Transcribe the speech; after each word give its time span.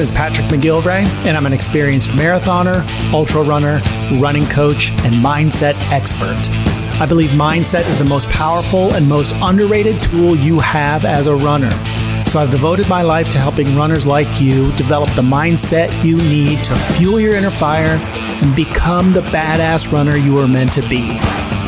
name 0.00 0.04
is 0.04 0.10
Patrick 0.10 0.46
McGilvray, 0.46 1.04
and 1.26 1.36
I'm 1.36 1.44
an 1.44 1.52
experienced 1.52 2.08
marathoner, 2.10 2.86
ultra 3.12 3.42
runner, 3.42 3.82
running 4.18 4.46
coach, 4.46 4.92
and 5.04 5.14
mindset 5.16 5.74
expert. 5.92 6.38
I 6.98 7.04
believe 7.04 7.30
mindset 7.30 7.86
is 7.86 7.98
the 7.98 8.04
most 8.06 8.26
powerful 8.30 8.94
and 8.94 9.06
most 9.06 9.32
underrated 9.42 10.02
tool 10.02 10.34
you 10.34 10.58
have 10.58 11.04
as 11.04 11.26
a 11.26 11.34
runner. 11.34 11.70
So 12.26 12.40
I've 12.40 12.50
devoted 12.50 12.88
my 12.88 13.02
life 13.02 13.28
to 13.32 13.38
helping 13.38 13.76
runners 13.76 14.06
like 14.06 14.40
you 14.40 14.72
develop 14.72 15.10
the 15.10 15.22
mindset 15.22 15.92
you 16.02 16.16
need 16.16 16.64
to 16.64 16.74
fuel 16.94 17.20
your 17.20 17.34
inner 17.34 17.50
fire 17.50 17.98
and 18.42 18.56
become 18.56 19.12
the 19.12 19.20
badass 19.20 19.92
runner 19.92 20.16
you 20.16 20.38
are 20.38 20.48
meant 20.48 20.72
to 20.74 20.82
be. 20.88 21.18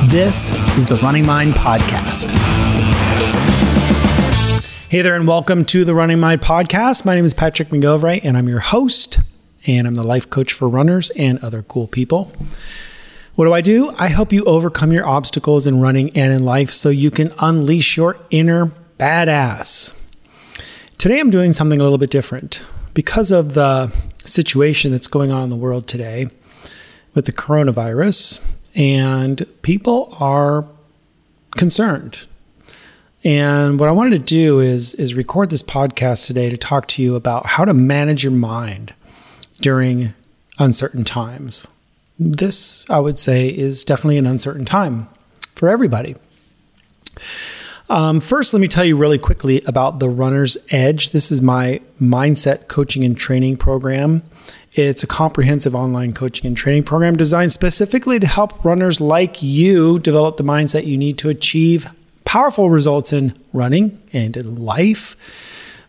This 0.06 0.52
is 0.78 0.86
the 0.86 0.96
Running 1.02 1.26
Mind 1.26 1.52
Podcast. 1.52 2.32
Hey 4.92 5.00
there, 5.00 5.14
and 5.14 5.26
welcome 5.26 5.64
to 5.64 5.86
the 5.86 5.94
Running 5.94 6.20
Mind 6.20 6.42
Podcast. 6.42 7.06
My 7.06 7.14
name 7.14 7.24
is 7.24 7.32
Patrick 7.32 7.70
McGilvray, 7.70 8.20
and 8.22 8.36
I'm 8.36 8.46
your 8.46 8.60
host, 8.60 9.20
and 9.66 9.86
I'm 9.86 9.94
the 9.94 10.02
life 10.02 10.28
coach 10.28 10.52
for 10.52 10.68
runners 10.68 11.08
and 11.12 11.38
other 11.38 11.62
cool 11.62 11.86
people. 11.86 12.30
What 13.34 13.46
do 13.46 13.54
I 13.54 13.62
do? 13.62 13.94
I 13.96 14.08
help 14.08 14.34
you 14.34 14.44
overcome 14.44 14.92
your 14.92 15.06
obstacles 15.06 15.66
in 15.66 15.80
running 15.80 16.14
and 16.14 16.30
in 16.30 16.44
life 16.44 16.68
so 16.68 16.90
you 16.90 17.10
can 17.10 17.32
unleash 17.38 17.96
your 17.96 18.18
inner 18.28 18.70
badass. 18.98 19.94
Today, 20.98 21.20
I'm 21.20 21.30
doing 21.30 21.52
something 21.52 21.80
a 21.80 21.82
little 21.82 21.96
bit 21.96 22.10
different 22.10 22.62
because 22.92 23.32
of 23.32 23.54
the 23.54 23.90
situation 24.26 24.90
that's 24.90 25.08
going 25.08 25.32
on 25.32 25.44
in 25.44 25.48
the 25.48 25.56
world 25.56 25.86
today 25.86 26.28
with 27.14 27.24
the 27.24 27.32
coronavirus, 27.32 28.40
and 28.74 29.46
people 29.62 30.14
are 30.20 30.66
concerned 31.56 32.26
and 33.24 33.78
what 33.78 33.88
I 33.88 33.92
wanted 33.92 34.10
to 34.12 34.18
do 34.18 34.60
is 34.60 34.94
is 34.94 35.14
record 35.14 35.50
this 35.50 35.62
podcast 35.62 36.26
today 36.26 36.50
to 36.50 36.56
talk 36.56 36.88
to 36.88 37.02
you 37.02 37.14
about 37.14 37.46
how 37.46 37.64
to 37.64 37.72
manage 37.72 38.24
your 38.24 38.32
mind 38.32 38.94
during 39.60 40.14
uncertain 40.58 41.04
times. 41.04 41.68
This, 42.18 42.84
I 42.90 42.98
would 42.98 43.18
say, 43.18 43.48
is 43.48 43.84
definitely 43.84 44.18
an 44.18 44.26
uncertain 44.26 44.64
time 44.64 45.08
for 45.54 45.68
everybody. 45.68 46.14
Um, 47.88 48.20
first, 48.20 48.54
let 48.54 48.60
me 48.60 48.68
tell 48.68 48.84
you 48.84 48.96
really 48.96 49.18
quickly 49.18 49.60
about 49.66 49.98
the 49.98 50.08
Runner's 50.08 50.56
Edge. 50.70 51.10
This 51.10 51.30
is 51.30 51.42
my 51.42 51.80
mindset 52.00 52.68
coaching 52.68 53.04
and 53.04 53.16
training 53.16 53.56
program. 53.56 54.22
It's 54.72 55.02
a 55.02 55.06
comprehensive 55.06 55.74
online 55.74 56.14
coaching 56.14 56.46
and 56.46 56.56
training 56.56 56.84
program 56.84 57.16
designed 57.16 57.52
specifically 57.52 58.18
to 58.18 58.26
help 58.26 58.64
runners 58.64 59.00
like 59.00 59.42
you 59.42 59.98
develop 59.98 60.38
the 60.38 60.44
mindset 60.44 60.86
you 60.86 60.96
need 60.96 61.18
to 61.18 61.28
achieve 61.28 61.88
powerful 62.24 62.70
results 62.70 63.12
in 63.12 63.34
running 63.52 64.00
and 64.12 64.36
in 64.36 64.64
life. 64.64 65.16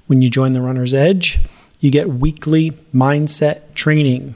When 0.07 0.21
you 0.21 0.29
join 0.29 0.53
the 0.53 0.61
Runner's 0.61 0.93
Edge, 0.93 1.39
you 1.79 1.91
get 1.91 2.09
weekly 2.09 2.71
mindset 2.93 3.73
training. 3.73 4.35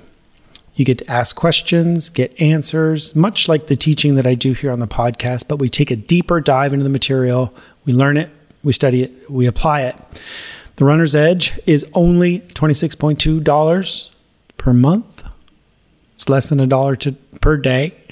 You 0.76 0.86
get 0.86 1.00
to 1.00 1.10
ask 1.10 1.36
questions, 1.36 2.10
get 2.10 2.40
answers, 2.40 3.16
much 3.16 3.48
like 3.48 3.68
the 3.68 3.76
teaching 3.76 4.16
that 4.16 4.28
I 4.28 4.36
do 4.36 4.54
here 4.54 4.72
on 4.72 4.80
the 4.80 4.88
podcast, 4.88 5.48
but 5.48 5.58
we 5.58 5.70
take 5.70 5.90
a 5.90 5.96
deeper 5.96 6.40
dive 6.40 6.72
into 6.72 6.84
the 6.84 6.90
material. 6.90 7.54
We 7.86 7.94
learn 7.94 8.16
it, 8.18 8.30
we 8.64 8.74
study 8.74 9.04
it, 9.04 9.30
we 9.30 9.48
apply 9.48 9.82
it. 9.84 9.96
The 10.76 10.86
Runner's 10.86 11.16
Edge 11.16 11.60
is 11.66 11.88
only 11.94 12.42
$26.2 12.42 14.10
per 14.58 14.74
month. 14.74 15.17
It's 16.18 16.28
less 16.30 16.50
than 16.50 16.60
a 16.60 16.66
dollar 16.66 16.96
to 16.96 17.12
per 17.42 17.58
day. 17.58 17.94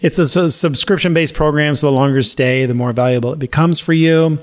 it's 0.00 0.18
a, 0.18 0.44
a 0.44 0.50
subscription 0.50 1.12
based 1.12 1.34
program, 1.34 1.76
so 1.76 1.88
the 1.88 1.92
longer 1.92 2.16
you 2.16 2.22
stay, 2.22 2.64
the 2.64 2.72
more 2.72 2.94
valuable 2.94 3.34
it 3.34 3.38
becomes 3.38 3.78
for 3.78 3.92
you. 3.92 4.38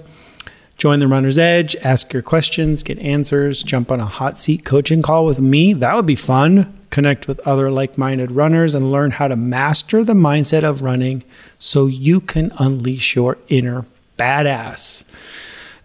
Join 0.78 1.00
the 1.00 1.08
Runner's 1.08 1.40
Edge, 1.40 1.76
ask 1.78 2.14
your 2.14 2.22
questions, 2.22 2.84
get 2.84 3.00
answers, 3.00 3.64
jump 3.64 3.92
on 3.92 4.00
a 4.00 4.06
hot 4.06 4.40
seat 4.40 4.66
coaching 4.66 5.02
call 5.02 5.26
with 5.26 5.40
me. 5.40 5.74
That 5.74 5.96
would 5.96 6.06
be 6.06 6.16
fun. 6.16 6.78
Connect 6.92 7.28
with 7.28 7.40
other 7.40 7.72
like 7.72 7.98
minded 7.98 8.30
runners 8.30 8.76
and 8.76 8.92
learn 8.92 9.10
how 9.10 9.28
to 9.28 9.36
master 9.36 10.04
the 10.04 10.14
mindset 10.14 10.62
of 10.64 10.84
running 10.84 11.24
so 11.58 11.88
you 11.88 12.22
can 12.22 12.52
unleash 12.60 13.16
your 13.16 13.40
inner 13.50 13.88
badass. 14.20 15.06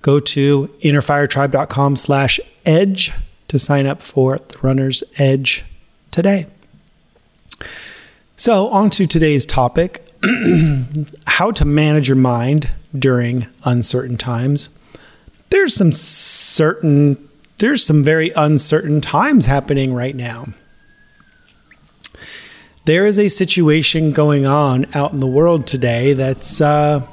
Go 0.03 0.19
to 0.19 0.69
innerfiretribe.com 0.83 1.97
slash 1.97 2.39
edge 2.67 3.13
to 3.49 3.59
sign 3.59 3.87
up 3.87 4.03
for 4.03 4.37
the 4.37 4.59
Runner's 4.59 5.03
Edge 5.17 5.65
today. 6.11 6.45
So, 8.37 8.69
on 8.69 8.91
to 8.91 9.07
today's 9.07 9.45
topic 9.45 10.05
how 11.27 11.51
to 11.53 11.65
manage 11.65 12.09
your 12.09 12.17
mind 12.17 12.73
during 12.97 13.47
uncertain 13.65 14.17
times. 14.17 14.71
There's 15.51 15.75
some 15.75 15.93
certain, 15.93 17.29
there's 17.59 17.85
some 17.85 18.05
very 18.05 18.31
uncertain 18.31 19.01
times 19.01 19.47
happening 19.47 19.95
right 19.95 20.15
now. 20.15 20.47
There 22.85 23.07
is 23.07 23.19
a 23.19 23.29
situation 23.29 24.13
going 24.13 24.47
on 24.47 24.87
out 24.95 25.13
in 25.13 25.21
the 25.21 25.27
world 25.27 25.67
today 25.67 26.15
that's 26.15 26.61
uh, 26.61 27.07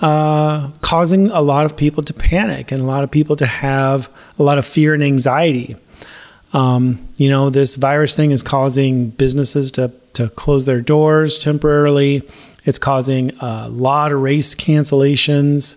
uh, 0.00 0.70
causing 0.80 1.30
a 1.30 1.40
lot 1.40 1.66
of 1.66 1.76
people 1.76 2.02
to 2.04 2.14
panic 2.14 2.70
and 2.70 2.80
a 2.80 2.84
lot 2.84 3.04
of 3.04 3.10
people 3.10 3.36
to 3.36 3.46
have 3.46 4.08
a 4.38 4.42
lot 4.42 4.58
of 4.58 4.66
fear 4.66 4.94
and 4.94 5.02
anxiety. 5.02 5.76
Um, 6.54 7.08
you 7.16 7.28
know, 7.28 7.50
this 7.50 7.74
virus 7.74 8.14
thing 8.14 8.30
is 8.30 8.42
causing 8.42 9.10
businesses 9.10 9.72
to, 9.72 9.92
to 10.14 10.28
close 10.30 10.64
their 10.64 10.80
doors 10.80 11.40
temporarily. 11.40 12.22
It's 12.64 12.78
causing 12.78 13.36
a 13.40 13.68
lot 13.68 14.12
of 14.12 14.20
race 14.20 14.54
cancellations. 14.54 15.76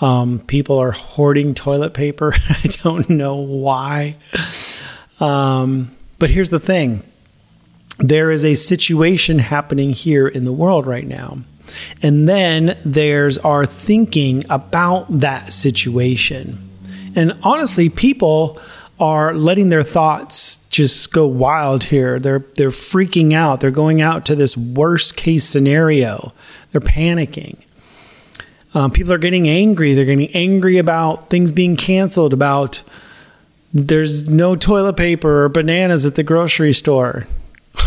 Um, 0.00 0.38
people 0.38 0.78
are 0.78 0.92
hoarding 0.92 1.54
toilet 1.54 1.94
paper. 1.94 2.32
I 2.48 2.68
don't 2.82 3.10
know 3.10 3.34
why. 3.34 4.16
Um, 5.20 5.94
but 6.18 6.30
here's 6.30 6.50
the 6.50 6.60
thing 6.60 7.02
there 7.98 8.30
is 8.30 8.44
a 8.44 8.54
situation 8.54 9.38
happening 9.38 9.92
here 9.92 10.26
in 10.26 10.44
the 10.44 10.52
world 10.52 10.86
right 10.86 11.06
now. 11.06 11.38
And 12.02 12.28
then 12.28 12.78
there's 12.84 13.38
our 13.38 13.66
thinking 13.66 14.44
about 14.50 15.06
that 15.20 15.52
situation. 15.52 16.70
And 17.16 17.38
honestly, 17.42 17.88
people 17.88 18.60
are 18.98 19.34
letting 19.34 19.68
their 19.68 19.82
thoughts 19.82 20.58
just 20.70 21.12
go 21.12 21.26
wild 21.26 21.84
here. 21.84 22.18
They're 22.18 22.44
they're 22.56 22.70
freaking 22.70 23.32
out. 23.32 23.60
They're 23.60 23.70
going 23.70 24.00
out 24.00 24.24
to 24.26 24.36
this 24.36 24.56
worst 24.56 25.16
case 25.16 25.44
scenario. 25.44 26.32
They're 26.70 26.80
panicking. 26.80 27.58
Um, 28.72 28.90
people 28.90 29.12
are 29.12 29.18
getting 29.18 29.48
angry. 29.48 29.94
They're 29.94 30.04
getting 30.04 30.30
angry 30.34 30.78
about 30.78 31.30
things 31.30 31.52
being 31.52 31.76
canceled. 31.76 32.32
About 32.32 32.82
there's 33.72 34.28
no 34.28 34.54
toilet 34.54 34.96
paper 34.96 35.44
or 35.44 35.48
bananas 35.48 36.06
at 36.06 36.14
the 36.14 36.22
grocery 36.22 36.72
store. 36.72 37.26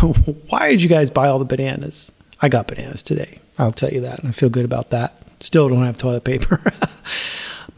Why 0.48 0.70
did 0.70 0.82
you 0.82 0.88
guys 0.88 1.10
buy 1.10 1.28
all 1.28 1.38
the 1.38 1.44
bananas? 1.44 2.12
I 2.40 2.48
got 2.48 2.68
bananas 2.68 3.02
today. 3.02 3.38
I'll 3.58 3.72
tell 3.72 3.90
you 3.90 4.02
that. 4.02 4.24
I 4.24 4.30
feel 4.30 4.48
good 4.48 4.64
about 4.64 4.90
that. 4.90 5.14
Still 5.40 5.68
don't 5.68 5.84
have 5.84 5.98
toilet 5.98 6.24
paper. 6.24 6.60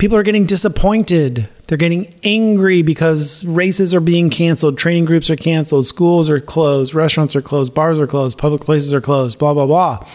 People 0.01 0.17
are 0.17 0.23
getting 0.23 0.47
disappointed. 0.47 1.47
They're 1.67 1.77
getting 1.77 2.15
angry 2.25 2.81
because 2.81 3.45
races 3.45 3.95
are 3.95 4.01
being 4.01 4.31
canceled, 4.31 4.79
training 4.79 5.05
groups 5.05 5.29
are 5.29 5.37
canceled, 5.37 5.87
schools 5.87 6.31
are 6.31 6.41
closed, 6.41 6.95
restaurants 6.95 7.37
are 7.37 7.43
closed, 7.43 7.75
bars 7.75 7.99
are 7.99 8.07
closed, 8.07 8.39
public 8.39 8.63
places 8.63 8.95
are 8.95 9.03
closed, 9.03 9.39
blah, 9.39 9.53
blah, 9.53 9.67
blah. 9.67 10.09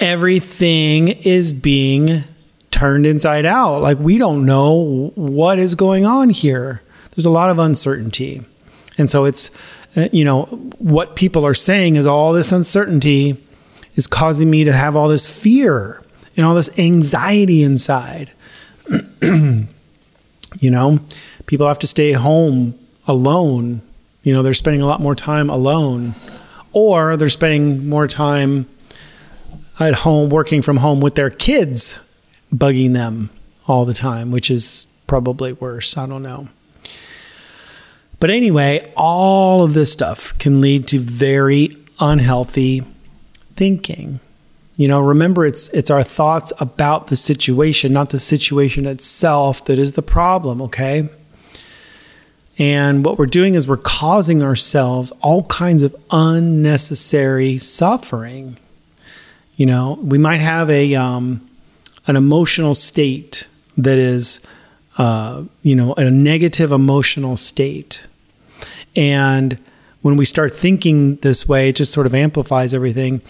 Everything 0.00 1.08
is 1.08 1.54
being 1.54 2.24
turned 2.70 3.06
inside 3.06 3.46
out. 3.46 3.80
Like 3.80 3.98
we 3.98 4.18
don't 4.18 4.44
know 4.44 5.12
what 5.14 5.58
is 5.58 5.74
going 5.74 6.04
on 6.04 6.28
here. 6.28 6.82
There's 7.14 7.24
a 7.24 7.30
lot 7.30 7.48
of 7.48 7.58
uncertainty. 7.58 8.42
And 8.98 9.08
so 9.08 9.24
it's, 9.24 9.50
uh, 9.96 10.10
you 10.12 10.26
know, 10.26 10.42
what 10.76 11.16
people 11.16 11.46
are 11.46 11.54
saying 11.54 11.96
is 11.96 12.04
all 12.04 12.34
this 12.34 12.52
uncertainty 12.52 13.42
is 13.94 14.06
causing 14.06 14.50
me 14.50 14.64
to 14.64 14.74
have 14.74 14.94
all 14.94 15.08
this 15.08 15.26
fear 15.26 16.02
and 16.36 16.44
all 16.44 16.54
this 16.54 16.78
anxiety 16.78 17.62
inside. 17.62 18.30
you 19.22 20.70
know, 20.70 21.00
people 21.46 21.66
have 21.68 21.78
to 21.80 21.86
stay 21.86 22.12
home 22.12 22.78
alone. 23.06 23.82
You 24.22 24.32
know, 24.32 24.42
they're 24.42 24.54
spending 24.54 24.82
a 24.82 24.86
lot 24.86 25.00
more 25.00 25.14
time 25.14 25.50
alone, 25.50 26.14
or 26.72 27.16
they're 27.16 27.28
spending 27.28 27.88
more 27.88 28.06
time 28.06 28.66
at 29.78 29.94
home 29.94 30.30
working 30.30 30.62
from 30.62 30.78
home 30.78 31.00
with 31.00 31.14
their 31.14 31.30
kids, 31.30 31.98
bugging 32.54 32.92
them 32.92 33.30
all 33.66 33.84
the 33.84 33.94
time, 33.94 34.30
which 34.30 34.50
is 34.50 34.86
probably 35.06 35.52
worse. 35.52 35.96
I 35.96 36.06
don't 36.06 36.22
know. 36.22 36.48
But 38.18 38.30
anyway, 38.30 38.92
all 38.96 39.62
of 39.62 39.74
this 39.74 39.92
stuff 39.92 40.36
can 40.38 40.60
lead 40.60 40.88
to 40.88 40.98
very 40.98 41.76
unhealthy 42.00 42.82
thinking. 43.54 44.20
You 44.76 44.88
know, 44.88 45.00
remember 45.00 45.46
it's 45.46 45.68
it's 45.70 45.90
our 45.90 46.02
thoughts 46.02 46.52
about 46.58 47.06
the 47.06 47.16
situation, 47.16 47.92
not 47.92 48.10
the 48.10 48.18
situation 48.18 48.86
itself 48.86 49.64
that 49.64 49.78
is 49.78 49.92
the 49.92 50.02
problem, 50.02 50.60
okay? 50.62 51.08
And 52.58 53.04
what 53.04 53.18
we're 53.18 53.26
doing 53.26 53.54
is 53.54 53.66
we're 53.66 53.76
causing 53.76 54.42
ourselves 54.42 55.12
all 55.22 55.44
kinds 55.44 55.82
of 55.82 55.94
unnecessary 56.10 57.58
suffering. 57.58 58.56
You 59.56 59.66
know, 59.66 59.98
we 60.02 60.18
might 60.18 60.40
have 60.40 60.68
a 60.70 60.94
um, 60.94 61.48
an 62.06 62.16
emotional 62.16 62.74
state 62.74 63.48
that 63.78 63.98
is 63.98 64.40
uh, 64.98 65.42
you 65.62 65.74
know, 65.74 65.92
a 65.94 66.10
negative 66.10 66.72
emotional 66.72 67.36
state. 67.36 68.06
And 68.94 69.58
when 70.00 70.16
we 70.16 70.24
start 70.24 70.56
thinking 70.56 71.16
this 71.16 71.46
way, 71.46 71.68
it 71.68 71.76
just 71.76 71.92
sort 71.92 72.06
of 72.06 72.14
amplifies 72.14 72.72
everything. 72.72 73.20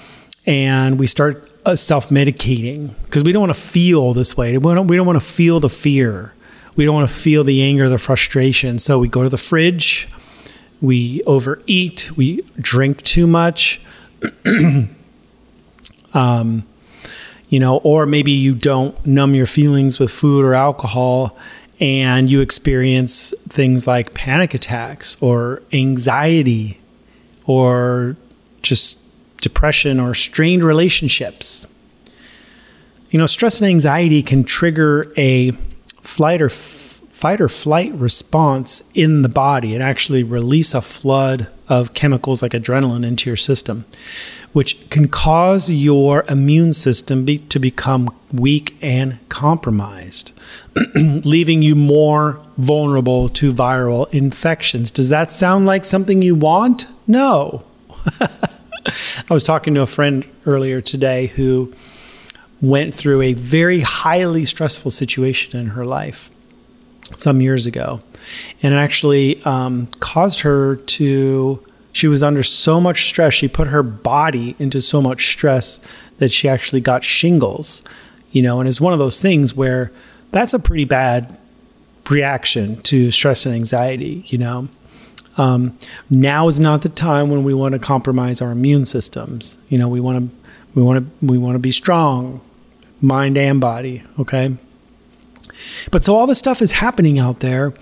And 0.47 0.99
we 0.99 1.07
start 1.07 1.51
uh, 1.65 1.77
self 1.77 2.09
medicating 2.09 2.95
because 3.05 3.25
we 3.25 3.33
don't 3.33 3.41
want 3.41 3.55
to 3.55 3.61
feel 3.61 4.15
this 4.15 4.37
way. 4.37 4.57
We 4.57 4.75
don't, 4.75 4.87
we 4.87 4.97
don't 4.97 5.07
want 5.07 5.21
to 5.21 5.27
feel 5.27 5.61
the 5.61 5.69
fear. 5.69 6.33
We 6.77 6.85
don't 6.85 6.95
want 6.95 7.09
to 7.09 7.15
feel 7.15 7.43
the 7.43 7.63
anger, 7.63 7.89
the 7.89 7.99
frustration. 7.99 8.79
So 8.79 8.99
we 8.99 9.09
go 9.09 9.23
to 9.23 9.29
the 9.29 9.39
fridge, 9.39 10.09
we 10.81 11.23
overeat, 11.25 12.11
we 12.17 12.43
drink 12.61 13.03
too 13.03 13.27
much. 13.27 13.81
um, 16.15 16.67
you 17.49 17.61
know, 17.61 17.79
or 17.79 18.07
maybe 18.07 18.33
you 18.33 18.55
don't 18.55 19.07
numb 19.07 19.35
your 19.35 19.47
feelings 19.47 19.99
with 19.99 20.11
food 20.11 20.45
or 20.45 20.55
alcohol 20.55 21.37
and 21.79 22.29
you 22.29 22.41
experience 22.41 23.35
things 23.49 23.87
like 23.87 24.15
panic 24.15 24.55
attacks 24.55 25.17
or 25.21 25.63
anxiety 25.73 26.81
or 27.47 28.17
just 28.63 28.99
depression 29.47 30.01
or 30.01 30.13
strained 30.13 30.65
relationships. 30.65 31.69
You 33.11 33.19
know, 33.21 33.27
stress 33.27 33.61
and 33.61 33.71
anxiety 33.71 34.21
can 34.21 34.43
trigger 34.43 35.13
a 35.17 35.53
flight 36.03 36.43
or 36.43 36.47
f- 36.47 37.01
fight 37.13 37.41
or 37.41 37.49
flight 37.49 37.93
response 37.95 38.83
in 38.93 39.23
the 39.23 39.29
body 39.29 39.73
and 39.73 39.85
actually 39.85 40.25
release 40.25 40.75
a 40.75 40.83
flood 40.83 41.47
of 41.69 41.95
chemicals 41.95 42.43
like 42.43 42.51
adrenaline 42.53 43.07
into 43.07 43.31
your 43.31 43.37
system, 43.37 43.85
which 44.53 44.91
can 44.91 45.07
cause 45.07 45.71
your 45.71 46.25
immune 46.29 46.73
system 46.73 47.25
be, 47.25 47.39
to 47.39 47.61
become 47.61 48.11
weak 48.33 48.77
and 48.83 49.17
compromised, 49.29 50.33
leaving 50.97 51.63
you 51.63 51.77
more 51.77 52.41
vulnerable 52.59 53.29
to 53.29 53.53
viral 53.53 54.13
infections. 54.13 54.91
Does 54.91 55.09
that 55.11 55.31
sound 55.31 55.67
like 55.67 55.85
something 55.85 56.21
you 56.21 56.35
want? 56.35 56.89
No. 57.07 57.65
I 59.31 59.35
was 59.35 59.43
talking 59.43 59.75
to 59.75 59.83
a 59.83 59.87
friend 59.87 60.27
earlier 60.45 60.81
today 60.81 61.27
who 61.27 61.73
went 62.61 62.95
through 62.95 63.23
a 63.23 63.35
very 63.35 63.81
highly 63.81 64.45
stressful 64.45 64.91
situation 64.91 65.59
in 65.59 65.69
her 65.69 65.85
life 65.85 66.31
some 67.17 67.41
years 67.41 67.67
ago. 67.67 68.01
And 68.63 68.75
it 68.75 68.79
actually 68.79 69.43
um, 69.45 69.87
caused 70.01 70.41
her 70.41 70.77
to, 70.77 71.65
she 71.93 72.09
was 72.09 72.23
under 72.23 72.43
so 72.43 72.81
much 72.81 73.07
stress. 73.07 73.35
She 73.35 73.49
put 73.49 73.69
her 73.69 73.83
body 73.83 74.57
into 74.59 74.81
so 74.81 75.01
much 75.01 75.31
stress 75.33 75.81
that 76.19 76.33
she 76.33 76.49
actually 76.49 76.81
got 76.81 77.05
shingles, 77.05 77.83
you 78.33 78.43
know, 78.43 78.59
and 78.59 78.69
it's 78.69 78.81
one 78.81 78.93
of 78.93 78.99
those 78.99 79.21
things 79.21 79.55
where 79.55 79.93
that's 80.33 80.55
a 80.55 80.59
pretty 80.59 80.85
bad 80.85 81.39
reaction 82.11 82.81
to 82.83 83.11
stress 83.11 83.47
and 83.47 83.55
anxiety, 83.55 84.25
you 84.27 84.39
know. 84.39 84.69
Um, 85.37 85.79
now 86.09 86.49
is 86.49 86.59
not 86.59 86.83
the 86.83 86.89
time 86.89 87.31
when 87.31 87.45
we 87.45 87.53
want 87.53 87.73
to 87.73 87.79
compromise 87.79 88.41
our 88.41 88.53
immune 88.53 88.85
systems. 88.85 89.59
You 89.69 89.79
know, 89.79 89.89
we 89.89 90.01
want 90.01 90.31
to 90.31 90.37
we 90.75 90.83
want 90.83 91.05
to 91.21 91.27
we 91.27 91.39
want 91.39 91.55
to 91.55 91.59
be 91.59 91.73
strong, 91.73 92.41
mind 93.01 93.37
and 93.37 93.61
body. 93.61 94.03
Okay. 94.19 94.57
But 95.91 96.05
so 96.05 96.17
all 96.17 96.27
this 96.27 96.39
stuff 96.39 96.63
is 96.63 96.73
happening 96.73 97.19
out 97.19 97.41
there, 97.41 97.73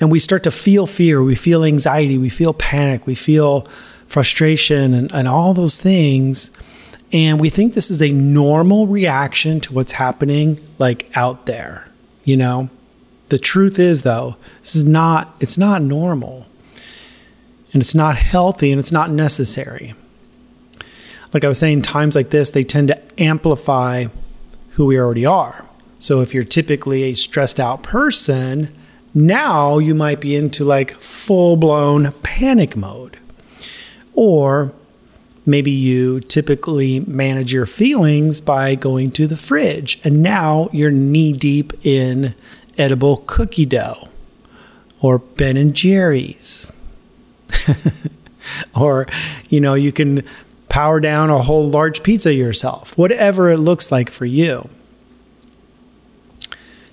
and 0.00 0.10
we 0.10 0.18
start 0.18 0.42
to 0.44 0.50
feel 0.50 0.86
fear, 0.86 1.22
we 1.22 1.34
feel 1.34 1.64
anxiety, 1.64 2.18
we 2.18 2.30
feel 2.30 2.54
panic, 2.54 3.06
we 3.06 3.14
feel 3.14 3.66
frustration, 4.08 4.94
and, 4.94 5.12
and 5.12 5.28
all 5.28 5.54
those 5.54 5.78
things. 5.78 6.50
And 7.12 7.40
we 7.40 7.50
think 7.50 7.74
this 7.74 7.90
is 7.90 8.00
a 8.00 8.10
normal 8.10 8.86
reaction 8.86 9.60
to 9.60 9.72
what's 9.72 9.92
happening 9.92 10.60
like 10.78 11.10
out 11.16 11.46
there, 11.46 11.88
you 12.24 12.36
know? 12.36 12.70
The 13.30 13.38
truth 13.38 13.78
is 13.78 14.02
though, 14.02 14.36
this 14.60 14.76
is 14.76 14.84
not 14.84 15.34
it's 15.40 15.58
not 15.58 15.82
normal. 15.82 16.46
And 17.72 17.82
it's 17.82 17.94
not 17.94 18.16
healthy 18.16 18.72
and 18.72 18.78
it's 18.78 18.92
not 18.92 19.10
necessary. 19.10 19.94
Like 21.32 21.44
I 21.44 21.48
was 21.48 21.58
saying, 21.58 21.82
times 21.82 22.16
like 22.16 22.30
this, 22.30 22.50
they 22.50 22.64
tend 22.64 22.88
to 22.88 23.00
amplify 23.22 24.06
who 24.70 24.86
we 24.86 24.98
already 24.98 25.26
are. 25.26 25.66
So 25.98 26.20
if 26.20 26.34
you're 26.34 26.44
typically 26.44 27.04
a 27.04 27.14
stressed 27.14 27.60
out 27.60 27.82
person, 27.82 28.74
now 29.14 29.78
you 29.78 29.94
might 29.94 30.20
be 30.20 30.34
into 30.34 30.64
like 30.64 30.92
full 30.92 31.56
blown 31.56 32.12
panic 32.22 32.76
mode. 32.76 33.18
Or 34.14 34.72
maybe 35.46 35.70
you 35.70 36.20
typically 36.20 37.00
manage 37.00 37.52
your 37.52 37.66
feelings 37.66 38.40
by 38.40 38.74
going 38.74 39.12
to 39.12 39.26
the 39.26 39.36
fridge, 39.36 40.00
and 40.04 40.22
now 40.22 40.68
you're 40.72 40.90
knee 40.90 41.32
deep 41.32 41.72
in 41.84 42.34
edible 42.78 43.18
cookie 43.26 43.66
dough 43.66 44.08
or 45.00 45.18
Ben 45.18 45.56
and 45.56 45.74
Jerry's. 45.74 46.72
or, 48.74 49.06
you 49.48 49.60
know, 49.60 49.74
you 49.74 49.92
can 49.92 50.22
power 50.68 51.00
down 51.00 51.30
a 51.30 51.42
whole 51.42 51.68
large 51.68 52.02
pizza 52.02 52.32
yourself, 52.32 52.96
whatever 52.96 53.50
it 53.50 53.58
looks 53.58 53.90
like 53.90 54.10
for 54.10 54.26
you. 54.26 54.68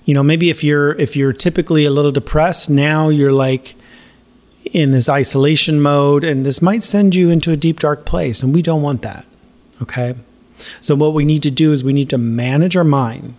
You 0.04 0.14
know 0.14 0.22
maybe 0.22 0.48
if 0.48 0.64
you're 0.64 0.94
if 0.94 1.16
you're 1.16 1.34
typically 1.34 1.84
a 1.84 1.90
little 1.90 2.12
depressed 2.12 2.70
now 2.70 3.10
you're 3.10 3.30
like 3.30 3.74
in 4.64 4.90
this 4.90 5.06
isolation 5.06 5.82
mode 5.82 6.24
and 6.24 6.46
this 6.46 6.62
might 6.62 6.82
send 6.82 7.14
you 7.14 7.28
into 7.28 7.52
a 7.52 7.58
deep 7.58 7.80
dark 7.80 8.06
place 8.06 8.42
and 8.42 8.54
we 8.54 8.62
don't 8.62 8.80
want 8.80 9.02
that 9.02 9.26
okay? 9.82 10.14
So 10.80 10.94
what 10.94 11.14
we 11.14 11.24
need 11.24 11.42
to 11.44 11.50
do 11.50 11.72
is 11.72 11.84
we 11.84 11.92
need 11.92 12.10
to 12.10 12.18
manage 12.18 12.76
our 12.76 12.84
mind. 12.84 13.34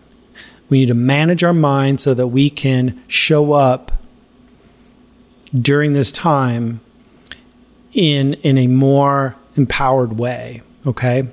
We 0.70 0.80
need 0.80 0.88
to 0.88 0.94
manage 0.94 1.44
our 1.44 1.54
mind 1.54 2.00
so 2.00 2.14
that 2.14 2.28
we 2.28 2.50
can 2.50 3.02
show 3.08 3.54
up 3.54 3.92
during 5.54 5.94
this 5.94 6.12
time 6.12 6.80
in 7.94 8.34
in 8.36 8.58
a 8.58 8.68
more 8.68 9.36
empowered 9.56 10.18
way 10.18 10.62
okay 10.86 11.28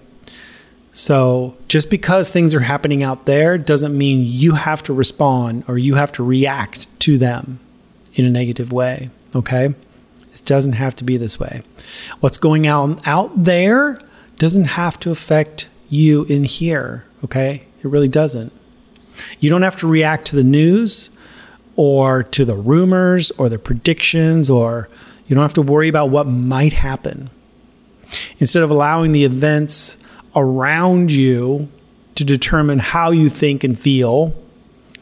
so 0.97 1.55
just 1.69 1.91
because 1.91 2.31
things 2.31 2.55
are 2.55 2.61
happening 2.61 3.03
out 3.03 3.27
there 3.27 3.59
doesn't 3.59 3.97
mean 3.97 4.25
you 4.25 4.55
have 4.55 4.83
to 4.85 4.95
respond 4.95 5.65
or 5.69 5.77
you 5.77 5.97
have 5.97 6.11
to 6.13 6.25
react 6.25 6.89
to 7.01 7.19
them 7.19 7.61
in 8.15 8.25
a 8.25 8.31
negative 8.31 8.73
way. 8.73 9.11
Okay. 9.35 9.67
It 9.67 10.43
doesn't 10.47 10.73
have 10.73 10.97
to 10.97 11.05
be 11.05 11.19
this 11.19 11.39
way. 11.39 11.61
What's 12.21 12.39
going 12.39 12.67
out 12.67 13.07
out 13.07 13.45
there 13.45 14.01
doesn't 14.39 14.65
have 14.65 14.99
to 15.01 15.11
affect 15.11 15.69
you 15.91 16.25
in 16.25 16.45
here. 16.45 17.05
Okay. 17.23 17.67
It 17.83 17.89
really 17.89 18.09
doesn't. 18.09 18.55
You 19.39 19.51
don't 19.51 19.63
have 19.63 19.77
to 19.77 19.87
react 19.87 20.27
to 20.29 20.37
the 20.37 20.45
news 20.45 21.11
or 21.77 22.23
to 22.23 22.47
the 22.47 22.57
rumors 22.57 23.31
or 23.33 23.51
the 23.51 23.59
predictions 23.59 24.49
or 24.49 24.89
you 25.27 25.35
don't 25.35 25.43
have 25.43 25.55
to 25.55 25.63
worry 25.63 25.89
about 25.89 26.11
what 26.11 26.27
might 26.27 26.73
happen. 26.73 27.31
Instead 28.39 28.63
of 28.63 28.71
allowing 28.71 29.13
the 29.13 29.25
events 29.25 29.97
around 30.35 31.11
you 31.11 31.69
to 32.15 32.25
determine 32.25 32.79
how 32.79 33.11
you 33.11 33.29
think 33.29 33.65
and 33.65 33.79
feel, 33.79 34.35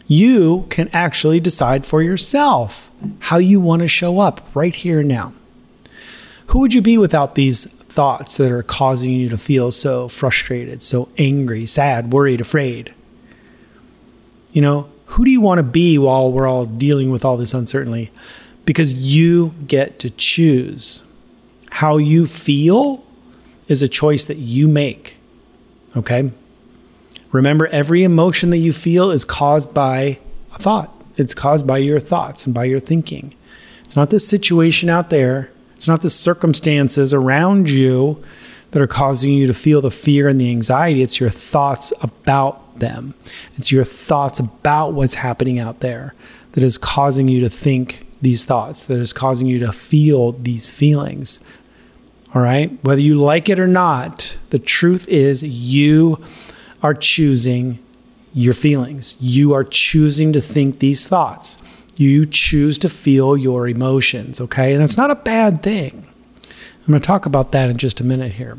you 0.07 0.67
can 0.71 0.89
actually 0.93 1.41
decide 1.41 1.87
for 1.87 2.03
yourself 2.03 2.91
how 3.21 3.39
you 3.39 3.61
want 3.61 3.83
to 3.83 3.89
show 3.89 4.21
up 4.21 4.41
right 4.55 4.75
here 4.75 5.01
and 5.01 5.09
now. 5.09 5.33
Who 6.49 6.61
would 6.61 6.75
you 6.75 6.83
be 6.83 6.99
without 6.99 7.35
these 7.35 7.65
thoughts 7.67 8.37
that 8.37 8.53
are 8.53 8.63
causing 8.63 9.13
you 9.13 9.29
to 9.29 9.39
feel 9.39 9.71
so 9.71 10.09
frustrated, 10.09 10.83
so 10.83 11.09
angry, 11.17 11.67
sad, 11.67 12.13
worried, 12.13 12.41
afraid? 12.41 12.95
You 14.53 14.63
know, 14.63 14.89
who 15.07 15.25
do 15.25 15.31
you 15.31 15.41
want 15.41 15.59
to 15.59 15.63
be 15.63 15.99
while 15.99 16.31
we're 16.31 16.47
all 16.47 16.67
dealing 16.67 17.11
with 17.11 17.25
all 17.25 17.37
this 17.37 17.55
uncertainty? 17.55 18.11
Because 18.65 18.95
you 18.95 19.55
get 19.67 19.99
to 20.01 20.11
choose. 20.11 21.05
How 21.71 21.97
you 21.97 22.27
feel 22.27 23.05
is 23.69 23.83
a 23.83 23.89
choice 23.89 24.27
that 24.27 24.39
you 24.39 24.69
make. 24.69 25.19
Okay? 25.97 26.31
Remember, 27.33 27.67
every 27.69 28.05
emotion 28.05 28.51
that 28.51 28.59
you 28.59 28.73
feel 28.73 29.11
is 29.11 29.25
caused 29.25 29.75
by 29.75 30.19
a 30.55 30.59
thought. 30.59 30.91
It's 31.17 31.35
caused 31.35 31.67
by 31.67 31.79
your 31.79 32.01
thoughts 32.01 32.47
and 32.47 32.55
by 32.55 32.65
your 32.65 32.81
thinking. 32.81 33.35
It's 33.83 33.97
not 33.97 34.11
the 34.11 34.21
situation 34.21 34.89
out 34.89 35.11
there, 35.11 35.51
it's 35.75 35.89
not 35.89 36.01
the 36.01 36.11
circumstances 36.11 37.13
around 37.13 37.69
you 37.69 38.23
that 38.71 38.81
are 38.83 38.87
causing 38.87 39.33
you 39.33 39.47
to 39.47 39.55
feel 39.55 39.81
the 39.81 39.91
fear 39.91 40.29
and 40.29 40.41
the 40.41 40.51
anxiety. 40.51 41.03
It's 41.03 41.21
your 41.21 41.31
thoughts 41.31 41.93
about 42.01 42.79
them. 42.79 43.15
It's 43.57 43.71
your 43.71 43.85
thoughts 43.85 44.41
about 44.41 44.95
what's 44.95 45.15
happening 45.15 45.59
out 45.59 45.81
there 45.81 46.15
that 46.53 46.65
is 46.65 46.79
causing 46.79 47.29
you 47.29 47.41
to 47.41 47.49
think 47.49 48.04
these 48.21 48.45
thoughts, 48.45 48.85
that 48.87 48.99
is 48.99 49.13
causing 49.13 49.47
you 49.47 49.59
to 49.61 49.73
feel 49.73 50.33
these 50.33 50.71
feelings. 50.71 51.41
All 52.35 52.43
right. 52.43 52.77
Whether 52.83 53.01
you 53.01 53.15
like 53.15 53.49
it 53.49 53.61
or 53.61 53.67
not, 53.67 54.37
the 54.51 54.59
truth 54.59 55.07
is 55.09 55.43
you 55.43 56.23
are 56.83 56.95
choosing 56.95 57.79
your 58.33 58.55
feelings. 58.55 59.17
You 59.21 59.53
are 59.53 59.65
choosing 59.65 60.33
to 60.33 60.41
think 60.41 60.81
these 60.81 61.07
thoughts. 61.07 61.59
You 61.97 62.27
choose 62.27 62.77
to 62.79 62.89
feel 62.89 63.37
your 63.37 63.69
emotions. 63.69 64.41
Okay. 64.41 64.73
And 64.73 64.83
that's 64.83 64.97
not 64.97 65.13
a 65.13 65.17
bad 65.17 65.63
thing. 65.63 66.07
I'm 66.43 66.89
going 66.89 67.01
to 67.01 67.07
talk 67.07 67.25
about 67.25 67.53
that 67.53 67.71
in 67.71 67.77
just 67.77 68.01
a 68.01 68.05
minute 68.05 68.33
here. 68.33 68.59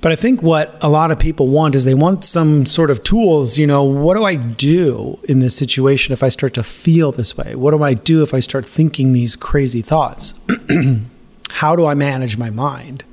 But 0.00 0.12
I 0.12 0.16
think 0.16 0.42
what 0.42 0.76
a 0.82 0.88
lot 0.88 1.10
of 1.10 1.18
people 1.18 1.48
want 1.48 1.74
is 1.74 1.84
they 1.84 1.94
want 1.94 2.24
some 2.24 2.66
sort 2.66 2.90
of 2.90 3.02
tools. 3.02 3.58
You 3.58 3.66
know, 3.66 3.82
what 3.82 4.16
do 4.16 4.24
I 4.24 4.34
do 4.34 5.18
in 5.24 5.40
this 5.40 5.56
situation 5.56 6.12
if 6.12 6.22
I 6.22 6.28
start 6.28 6.54
to 6.54 6.62
feel 6.62 7.12
this 7.12 7.36
way? 7.36 7.54
What 7.54 7.70
do 7.72 7.82
I 7.82 7.94
do 7.94 8.22
if 8.22 8.34
I 8.34 8.40
start 8.40 8.66
thinking 8.66 9.12
these 9.12 9.36
crazy 9.36 9.82
thoughts? 9.82 10.34
How 11.50 11.74
do 11.74 11.86
I 11.86 11.94
manage 11.94 12.36
my 12.36 12.50
mind? 12.50 13.04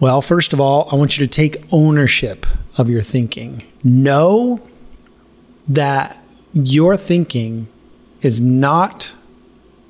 Well, 0.00 0.22
first 0.22 0.52
of 0.52 0.60
all, 0.60 0.88
I 0.90 0.96
want 0.96 1.18
you 1.18 1.26
to 1.26 1.32
take 1.32 1.62
ownership 1.72 2.46
of 2.78 2.88
your 2.88 3.02
thinking. 3.02 3.64
Know 3.84 4.60
that 5.68 6.22
your 6.52 6.96
thinking 6.96 7.68
is 8.22 8.40
not 8.40 9.14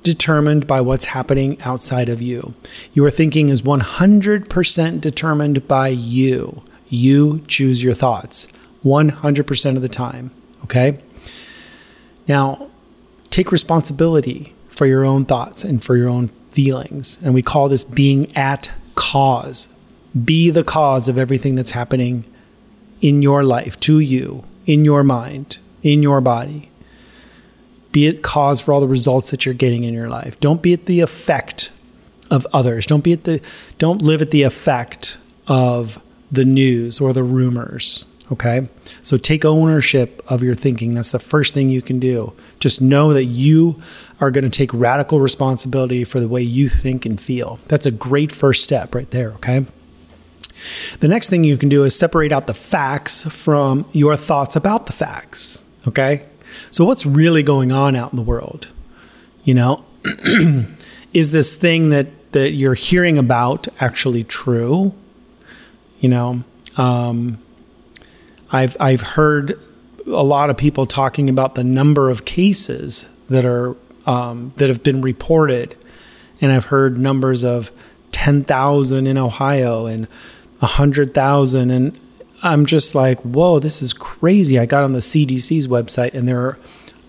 determined 0.03 0.67
by 0.67 0.81
what's 0.81 1.05
happening 1.05 1.61
outside 1.61 2.09
of 2.09 2.21
you. 2.21 2.53
Your 2.93 3.09
thinking 3.09 3.49
is 3.49 3.61
100% 3.61 5.01
determined 5.01 5.67
by 5.67 5.87
you. 5.89 6.63
You 6.89 7.43
choose 7.47 7.83
your 7.83 7.93
thoughts 7.93 8.47
100% 8.83 9.75
of 9.75 9.81
the 9.81 9.87
time. 9.87 10.31
Okay? 10.63 10.99
Now, 12.27 12.69
take 13.29 13.51
responsibility 13.51 14.55
for 14.69 14.87
your 14.87 15.05
own 15.05 15.25
thoughts 15.25 15.63
and 15.63 15.83
for 15.83 15.95
your 15.95 16.09
own 16.09 16.29
feelings. 16.49 17.19
And 17.23 17.33
we 17.33 17.43
call 17.43 17.69
this 17.69 17.83
being 17.83 18.35
at 18.35 18.71
cause. 18.95 19.69
Be 20.25 20.49
the 20.49 20.63
cause 20.63 21.07
of 21.07 21.17
everything 21.17 21.55
that's 21.55 21.71
happening 21.71 22.25
in 23.01 23.21
your 23.21 23.43
life, 23.43 23.79
to 23.81 23.99
you, 23.99 24.43
in 24.65 24.83
your 24.83 25.03
mind, 25.03 25.59
in 25.83 26.03
your 26.03 26.21
body 26.21 26.70
be 27.91 28.07
it 28.07 28.21
cause 28.23 28.61
for 28.61 28.73
all 28.73 28.79
the 28.79 28.87
results 28.87 29.31
that 29.31 29.45
you're 29.45 29.53
getting 29.53 29.83
in 29.83 29.93
your 29.93 30.09
life. 30.09 30.39
Don't 30.39 30.61
be 30.61 30.73
at 30.73 30.85
the 30.85 31.01
effect 31.01 31.71
of 32.29 32.47
others. 32.53 32.85
Don't 32.85 33.03
be 33.03 33.13
at 33.13 33.25
the 33.25 33.41
don't 33.77 34.01
live 34.01 34.21
at 34.21 34.31
the 34.31 34.43
effect 34.43 35.17
of 35.47 36.01
the 36.31 36.45
news 36.45 36.99
or 36.99 37.13
the 37.13 37.23
rumors. 37.23 38.05
Okay. 38.31 38.69
So 39.01 39.17
take 39.17 39.43
ownership 39.43 40.23
of 40.27 40.41
your 40.41 40.55
thinking. 40.55 40.93
That's 40.93 41.11
the 41.11 41.19
first 41.19 41.53
thing 41.53 41.69
you 41.69 41.81
can 41.81 41.99
do. 41.99 42.33
Just 42.59 42.81
know 42.81 43.11
that 43.11 43.25
you 43.25 43.81
are 44.21 44.31
going 44.31 44.45
to 44.45 44.49
take 44.49 44.73
radical 44.73 45.19
responsibility 45.19 46.05
for 46.05 46.21
the 46.21 46.29
way 46.29 46.41
you 46.41 46.69
think 46.69 47.05
and 47.05 47.19
feel. 47.19 47.59
That's 47.67 47.85
a 47.85 47.91
great 47.91 48.31
first 48.31 48.63
step 48.63 48.95
right 48.95 49.09
there. 49.11 49.31
Okay. 49.33 49.65
The 50.99 51.07
next 51.07 51.29
thing 51.29 51.43
you 51.43 51.57
can 51.57 51.67
do 51.69 51.83
is 51.83 51.97
separate 51.97 52.31
out 52.31 52.47
the 52.47 52.53
facts 52.53 53.23
from 53.25 53.85
your 53.91 54.15
thoughts 54.15 54.55
about 54.55 54.85
the 54.85 54.93
facts. 54.93 55.65
Okay. 55.87 56.25
So, 56.69 56.85
what's 56.85 57.05
really 57.05 57.43
going 57.43 57.71
on 57.71 57.95
out 57.95 58.11
in 58.11 58.15
the 58.15 58.23
world? 58.23 58.67
You 59.43 59.53
know, 59.55 59.85
is 61.13 61.31
this 61.31 61.55
thing 61.55 61.89
that, 61.89 62.31
that 62.33 62.51
you're 62.51 62.73
hearing 62.75 63.17
about 63.17 63.67
actually 63.79 64.23
true? 64.23 64.93
You 65.99 66.09
know, 66.09 66.43
um, 66.77 67.39
I've, 68.51 68.77
I've 68.79 69.01
heard 69.01 69.59
a 70.05 70.23
lot 70.23 70.49
of 70.49 70.57
people 70.57 70.85
talking 70.85 71.29
about 71.29 71.55
the 71.55 71.63
number 71.63 72.09
of 72.09 72.25
cases 72.25 73.07
that 73.29 73.45
are 73.45 73.75
um, 74.05 74.53
that 74.57 74.69
have 74.69 74.83
been 74.83 75.01
reported, 75.01 75.75
and 76.39 76.51
I've 76.51 76.65
heard 76.65 76.97
numbers 76.97 77.43
of 77.43 77.71
ten 78.11 78.43
thousand 78.43 79.07
in 79.07 79.17
Ohio 79.17 79.85
and 79.85 80.07
hundred 80.59 81.13
thousand, 81.13 81.71
and 81.71 81.99
I'm 82.43 82.65
just 82.65 82.95
like, 82.95 83.19
whoa, 83.21 83.59
this 83.59 83.81
is 83.81 83.93
crazy. 83.93 84.57
I 84.57 84.65
got 84.65 84.83
on 84.83 84.93
the 84.93 84.99
CDC's 84.99 85.67
website 85.67 86.13
and 86.13 86.27
there 86.27 86.39
are 86.41 86.59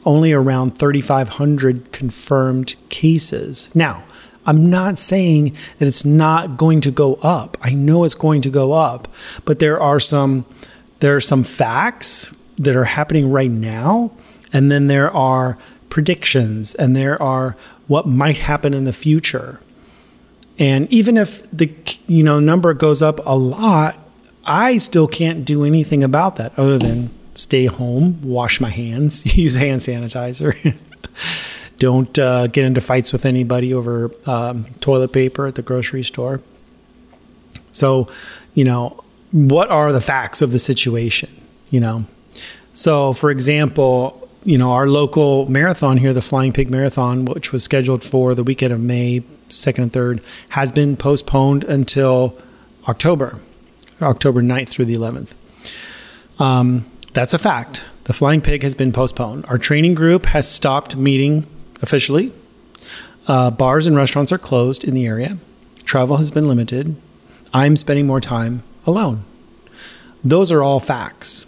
only 0.04 0.32
around 0.32 0.78
3,500 0.78 1.92
confirmed 1.92 2.76
cases. 2.88 3.70
Now, 3.74 4.04
I'm 4.44 4.68
not 4.68 4.98
saying 4.98 5.56
that 5.78 5.88
it's 5.88 6.04
not 6.04 6.56
going 6.56 6.80
to 6.82 6.90
go 6.90 7.14
up. 7.16 7.56
I 7.62 7.70
know 7.70 8.04
it's 8.04 8.14
going 8.14 8.42
to 8.42 8.50
go 8.50 8.72
up, 8.72 9.08
but 9.44 9.58
there 9.58 9.80
are 9.80 10.00
some 10.00 10.44
there 10.98 11.16
are 11.16 11.20
some 11.20 11.42
facts 11.42 12.32
that 12.58 12.76
are 12.76 12.84
happening 12.84 13.30
right 13.30 13.50
now, 13.50 14.12
and 14.52 14.70
then 14.70 14.86
there 14.86 15.10
are 15.12 15.58
predictions 15.90 16.74
and 16.76 16.94
there 16.96 17.20
are 17.20 17.56
what 17.86 18.06
might 18.06 18.38
happen 18.38 18.72
in 18.72 18.84
the 18.84 18.92
future. 18.92 19.60
And 20.58 20.90
even 20.92 21.16
if 21.16 21.48
the 21.50 21.72
you 22.06 22.22
know 22.24 22.40
number 22.40 22.74
goes 22.74 23.02
up 23.02 23.20
a 23.24 23.36
lot, 23.36 23.96
I 24.44 24.78
still 24.78 25.06
can't 25.06 25.44
do 25.44 25.64
anything 25.64 26.02
about 26.02 26.36
that 26.36 26.58
other 26.58 26.78
than 26.78 27.10
stay 27.34 27.66
home, 27.66 28.20
wash 28.22 28.60
my 28.60 28.70
hands, 28.70 29.24
use 29.36 29.54
hand 29.54 29.80
sanitizer. 29.80 30.76
Don't 31.78 32.16
uh, 32.18 32.46
get 32.46 32.64
into 32.64 32.80
fights 32.80 33.12
with 33.12 33.26
anybody 33.26 33.74
over 33.74 34.10
um, 34.26 34.66
toilet 34.80 35.12
paper 35.12 35.46
at 35.46 35.56
the 35.56 35.62
grocery 35.62 36.04
store. 36.04 36.40
So, 37.72 38.08
you 38.54 38.64
know, 38.64 39.02
what 39.32 39.70
are 39.70 39.92
the 39.92 40.00
facts 40.00 40.42
of 40.42 40.52
the 40.52 40.58
situation? 40.58 41.30
You 41.70 41.80
know, 41.80 42.06
so 42.72 43.12
for 43.12 43.30
example, 43.30 44.28
you 44.44 44.58
know, 44.58 44.72
our 44.72 44.86
local 44.86 45.48
marathon 45.48 45.96
here, 45.96 46.12
the 46.12 46.22
Flying 46.22 46.52
Pig 46.52 46.70
Marathon, 46.70 47.24
which 47.24 47.52
was 47.52 47.64
scheduled 47.64 48.04
for 48.04 48.34
the 48.34 48.44
weekend 48.44 48.72
of 48.72 48.80
May 48.80 49.22
2nd 49.48 49.78
and 49.78 49.92
3rd, 49.92 50.22
has 50.50 50.70
been 50.72 50.96
postponed 50.96 51.64
until 51.64 52.36
October. 52.88 53.38
October 54.02 54.42
9th 54.42 54.68
through 54.68 54.86
the 54.86 54.94
11th. 54.94 55.28
Um, 56.38 56.86
that's 57.12 57.34
a 57.34 57.38
fact. 57.38 57.84
The 58.04 58.12
Flying 58.12 58.40
Pig 58.40 58.62
has 58.62 58.74
been 58.74 58.92
postponed. 58.92 59.46
Our 59.46 59.58
training 59.58 59.94
group 59.94 60.26
has 60.26 60.48
stopped 60.48 60.96
meeting 60.96 61.46
officially. 61.82 62.32
Uh, 63.28 63.50
bars 63.50 63.86
and 63.86 63.96
restaurants 63.96 64.32
are 64.32 64.38
closed 64.38 64.82
in 64.82 64.94
the 64.94 65.06
area. 65.06 65.38
Travel 65.84 66.16
has 66.16 66.30
been 66.30 66.48
limited. 66.48 66.96
I'm 67.54 67.76
spending 67.76 68.06
more 68.06 68.20
time 68.20 68.62
alone. 68.86 69.24
Those 70.24 70.50
are 70.50 70.62
all 70.62 70.80
facts. 70.80 71.46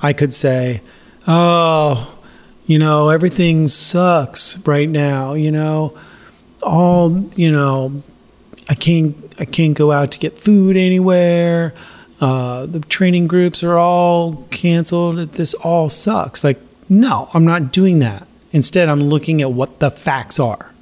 I 0.00 0.12
could 0.12 0.32
say, 0.32 0.80
oh, 1.26 2.18
you 2.66 2.78
know, 2.78 3.08
everything 3.08 3.66
sucks 3.66 4.58
right 4.66 4.88
now, 4.88 5.34
you 5.34 5.50
know, 5.50 5.98
all, 6.62 7.24
you 7.34 7.50
know, 7.50 8.02
I 8.70 8.74
can't 8.74 9.16
I 9.38 9.44
can't 9.46 9.74
go 9.76 9.90
out 9.90 10.12
to 10.12 10.18
get 10.18 10.38
food 10.38 10.76
anywhere. 10.76 11.74
Uh, 12.20 12.66
the 12.66 12.78
training 12.80 13.26
groups 13.26 13.64
are 13.64 13.76
all 13.76 14.46
canceled. 14.50 15.18
This 15.32 15.54
all 15.54 15.88
sucks. 15.88 16.44
Like, 16.44 16.60
no, 16.88 17.28
I'm 17.34 17.44
not 17.44 17.72
doing 17.72 17.98
that. 17.98 18.28
Instead, 18.52 18.88
I'm 18.88 19.02
looking 19.02 19.42
at 19.42 19.52
what 19.52 19.80
the 19.80 19.90
facts 19.90 20.38
are. 20.38 20.72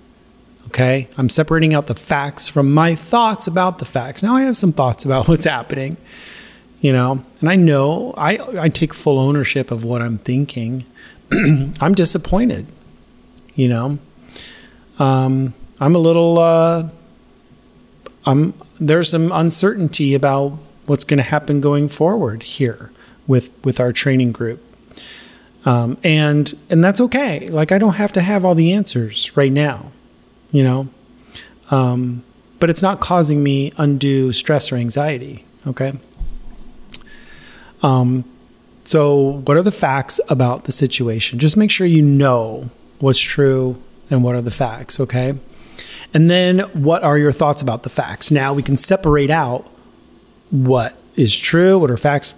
Okay, 0.66 1.09
I'm 1.16 1.30
separating 1.30 1.73
out 1.73 1.87
the 1.87 1.95
facts 1.95 2.47
from 2.47 2.75
my 2.75 2.95
thoughts 2.95 3.47
about 3.47 3.78
the 3.78 3.87
facts. 3.87 4.23
Now 4.23 4.37
I 4.37 4.42
have 4.42 4.57
some 4.57 4.73
thoughts 4.73 5.07
about 5.07 5.26
what's 5.28 5.47
happening, 5.47 5.97
you 6.83 6.92
know, 6.92 7.25
and 7.40 7.49
I 7.49 7.57
know 7.57 8.12
I 8.18 8.64
I 8.64 8.68
take 8.68 8.92
full 8.92 9.18
ownership 9.18 9.71
of 9.71 9.83
what 9.83 10.02
I'm 10.02 10.18
thinking. 10.18 10.85
I'm 11.33 11.95
disappointed, 11.95 12.66
you 13.54 13.68
know. 13.68 13.99
Um, 14.99 15.54
I'm 15.80 15.95
a 15.95 15.99
little 15.99 16.38
uh, 16.38 16.88
um, 18.28 18.52
there's 18.78 19.11
some 19.11 19.32
uncertainty 19.32 20.14
about 20.14 20.58
what's 20.85 21.04
going 21.04 21.18
to 21.18 21.25
happen 21.25 21.61
going 21.61 21.88
forward 21.88 22.42
here 22.42 22.90
with 23.26 23.50
with 23.64 23.80
our 23.80 23.90
training 23.90 24.32
group. 24.32 24.62
Um, 25.64 25.97
and 26.04 26.54
and 26.68 26.85
that's 26.85 27.00
okay. 27.00 27.49
Like 27.49 27.73
I 27.73 27.78
don't 27.78 27.94
have 27.94 28.12
to 28.12 28.20
have 28.20 28.44
all 28.44 28.54
the 28.54 28.73
answers 28.73 29.35
right 29.35 29.52
now, 29.52 29.92
you 30.52 30.62
know. 30.62 30.88
Um, 31.70 32.23
but 32.58 32.68
it's 32.68 32.82
not 32.82 33.00
causing 33.00 33.42
me 33.42 33.73
undue 33.78 34.32
stress 34.32 34.73
or 34.73 34.76
anxiety. 34.76 35.44
Okay. 35.66 35.94
Um, 37.82 38.25
so 38.85 39.40
what 39.44 39.56
are 39.56 39.62
the 39.62 39.73
facts 39.73 40.20
about 40.28 40.64
the 40.64 40.73
situation? 40.73 41.38
Just 41.38 41.56
make 41.56 41.70
sure 41.70 41.87
you 41.87 42.02
know 42.02 42.70
what's 42.99 43.18
true 43.18 43.80
and 44.11 44.23
what 44.23 44.35
are 44.35 44.42
the 44.42 44.50
facts. 44.50 45.00
Okay. 45.00 45.35
And 46.14 46.31
then 46.31 46.61
what 46.73 47.02
are 47.02 47.19
your 47.19 47.33
thoughts 47.33 47.62
about 47.62 47.83
the 47.83 47.90
facts? 47.90 48.31
Now 48.31 48.55
we 48.55 48.62
can 48.62 48.76
separate 48.76 49.31
out 49.31 49.67
what 50.50 50.97
is 51.17 51.37
true, 51.37 51.78
what 51.78 51.90
are 51.90 51.97
facts. 51.97 52.35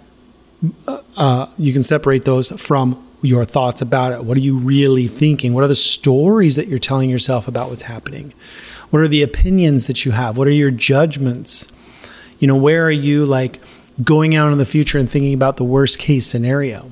Uh, 0.87 1.01
uh, 1.15 1.47
you 1.57 1.73
can 1.73 1.83
separate 1.83 2.25
those 2.25 2.49
from 2.61 3.07
your 3.21 3.45
thoughts 3.45 3.81
about 3.81 4.13
it. 4.13 4.25
What 4.25 4.37
are 4.37 4.41
you 4.41 4.57
really 4.57 5.07
thinking? 5.07 5.53
What 5.53 5.63
are 5.63 5.67
the 5.67 5.75
stories 5.75 6.55
that 6.55 6.67
you're 6.67 6.79
telling 6.79 7.09
yourself 7.09 7.47
about 7.47 7.69
what's 7.69 7.83
happening? 7.83 8.33
What 8.89 9.01
are 9.01 9.07
the 9.07 9.21
opinions 9.21 9.87
that 9.87 10.05
you 10.05 10.11
have? 10.11 10.37
What 10.37 10.47
are 10.47 10.51
your 10.51 10.71
judgments? 10.71 11.71
You 12.39 12.47
know, 12.47 12.55
where 12.55 12.85
are 12.85 12.91
you 12.91 13.25
like 13.25 13.61
going 14.03 14.35
out 14.35 14.51
in 14.51 14.57
the 14.57 14.65
future 14.65 14.97
and 14.97 15.09
thinking 15.09 15.33
about 15.33 15.57
the 15.57 15.63
worst 15.63 15.99
case 15.99 16.25
scenario? 16.25 16.89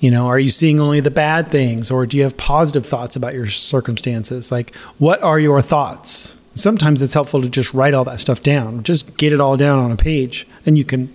You 0.00 0.10
know, 0.10 0.26
are 0.28 0.38
you 0.38 0.48
seeing 0.48 0.80
only 0.80 1.00
the 1.00 1.10
bad 1.10 1.50
things 1.50 1.90
or 1.90 2.06
do 2.06 2.16
you 2.16 2.22
have 2.22 2.36
positive 2.38 2.86
thoughts 2.86 3.16
about 3.16 3.34
your 3.34 3.48
circumstances? 3.48 4.50
Like, 4.50 4.74
what 4.96 5.22
are 5.22 5.38
your 5.38 5.60
thoughts? 5.60 6.40
Sometimes 6.54 7.02
it's 7.02 7.14
helpful 7.14 7.42
to 7.42 7.48
just 7.50 7.74
write 7.74 7.92
all 7.94 8.04
that 8.04 8.18
stuff 8.18 8.42
down, 8.42 8.82
just 8.82 9.16
get 9.18 9.32
it 9.32 9.40
all 9.40 9.58
down 9.58 9.78
on 9.78 9.92
a 9.92 9.96
page, 9.96 10.46
and 10.64 10.76
you 10.78 10.84
can 10.84 11.14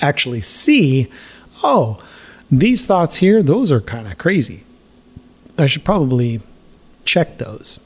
actually 0.00 0.40
see, 0.40 1.10
oh, 1.62 1.98
these 2.50 2.86
thoughts 2.86 3.16
here, 3.16 3.42
those 3.42 3.70
are 3.72 3.80
kind 3.80 4.06
of 4.06 4.16
crazy. 4.16 4.62
I 5.58 5.66
should 5.66 5.84
probably 5.84 6.40
check 7.04 7.38
those. 7.38 7.80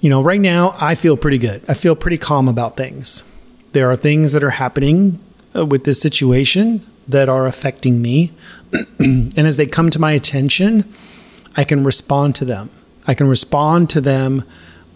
you 0.00 0.10
know, 0.10 0.22
right 0.22 0.40
now 0.40 0.76
I 0.78 0.94
feel 0.94 1.16
pretty 1.16 1.38
good. 1.38 1.62
I 1.66 1.74
feel 1.74 1.96
pretty 1.96 2.18
calm 2.18 2.46
about 2.46 2.76
things. 2.76 3.24
There 3.72 3.90
are 3.90 3.96
things 3.96 4.32
that 4.32 4.44
are 4.44 4.50
happening 4.50 5.18
uh, 5.56 5.64
with 5.66 5.84
this 5.84 6.00
situation 6.00 6.84
that 7.08 7.28
are 7.28 7.46
affecting 7.46 8.00
me. 8.00 8.32
and 8.98 9.38
as 9.38 9.56
they 9.56 9.66
come 9.66 9.90
to 9.90 9.98
my 9.98 10.12
attention, 10.12 10.92
I 11.56 11.64
can 11.64 11.84
respond 11.84 12.34
to 12.36 12.44
them. 12.44 12.70
I 13.06 13.14
can 13.14 13.28
respond 13.28 13.90
to 13.90 14.00
them 14.00 14.44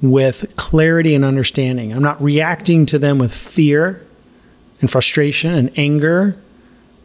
with 0.01 0.55
clarity 0.57 1.15
and 1.15 1.25
understanding. 1.25 1.93
I'm 1.93 2.03
not 2.03 2.23
reacting 2.23 2.87
to 2.87 2.99
them 2.99 3.19
with 3.19 3.35
fear 3.35 4.05
and 4.81 4.91
frustration 4.91 5.55
and 5.55 5.71
anger 5.77 6.37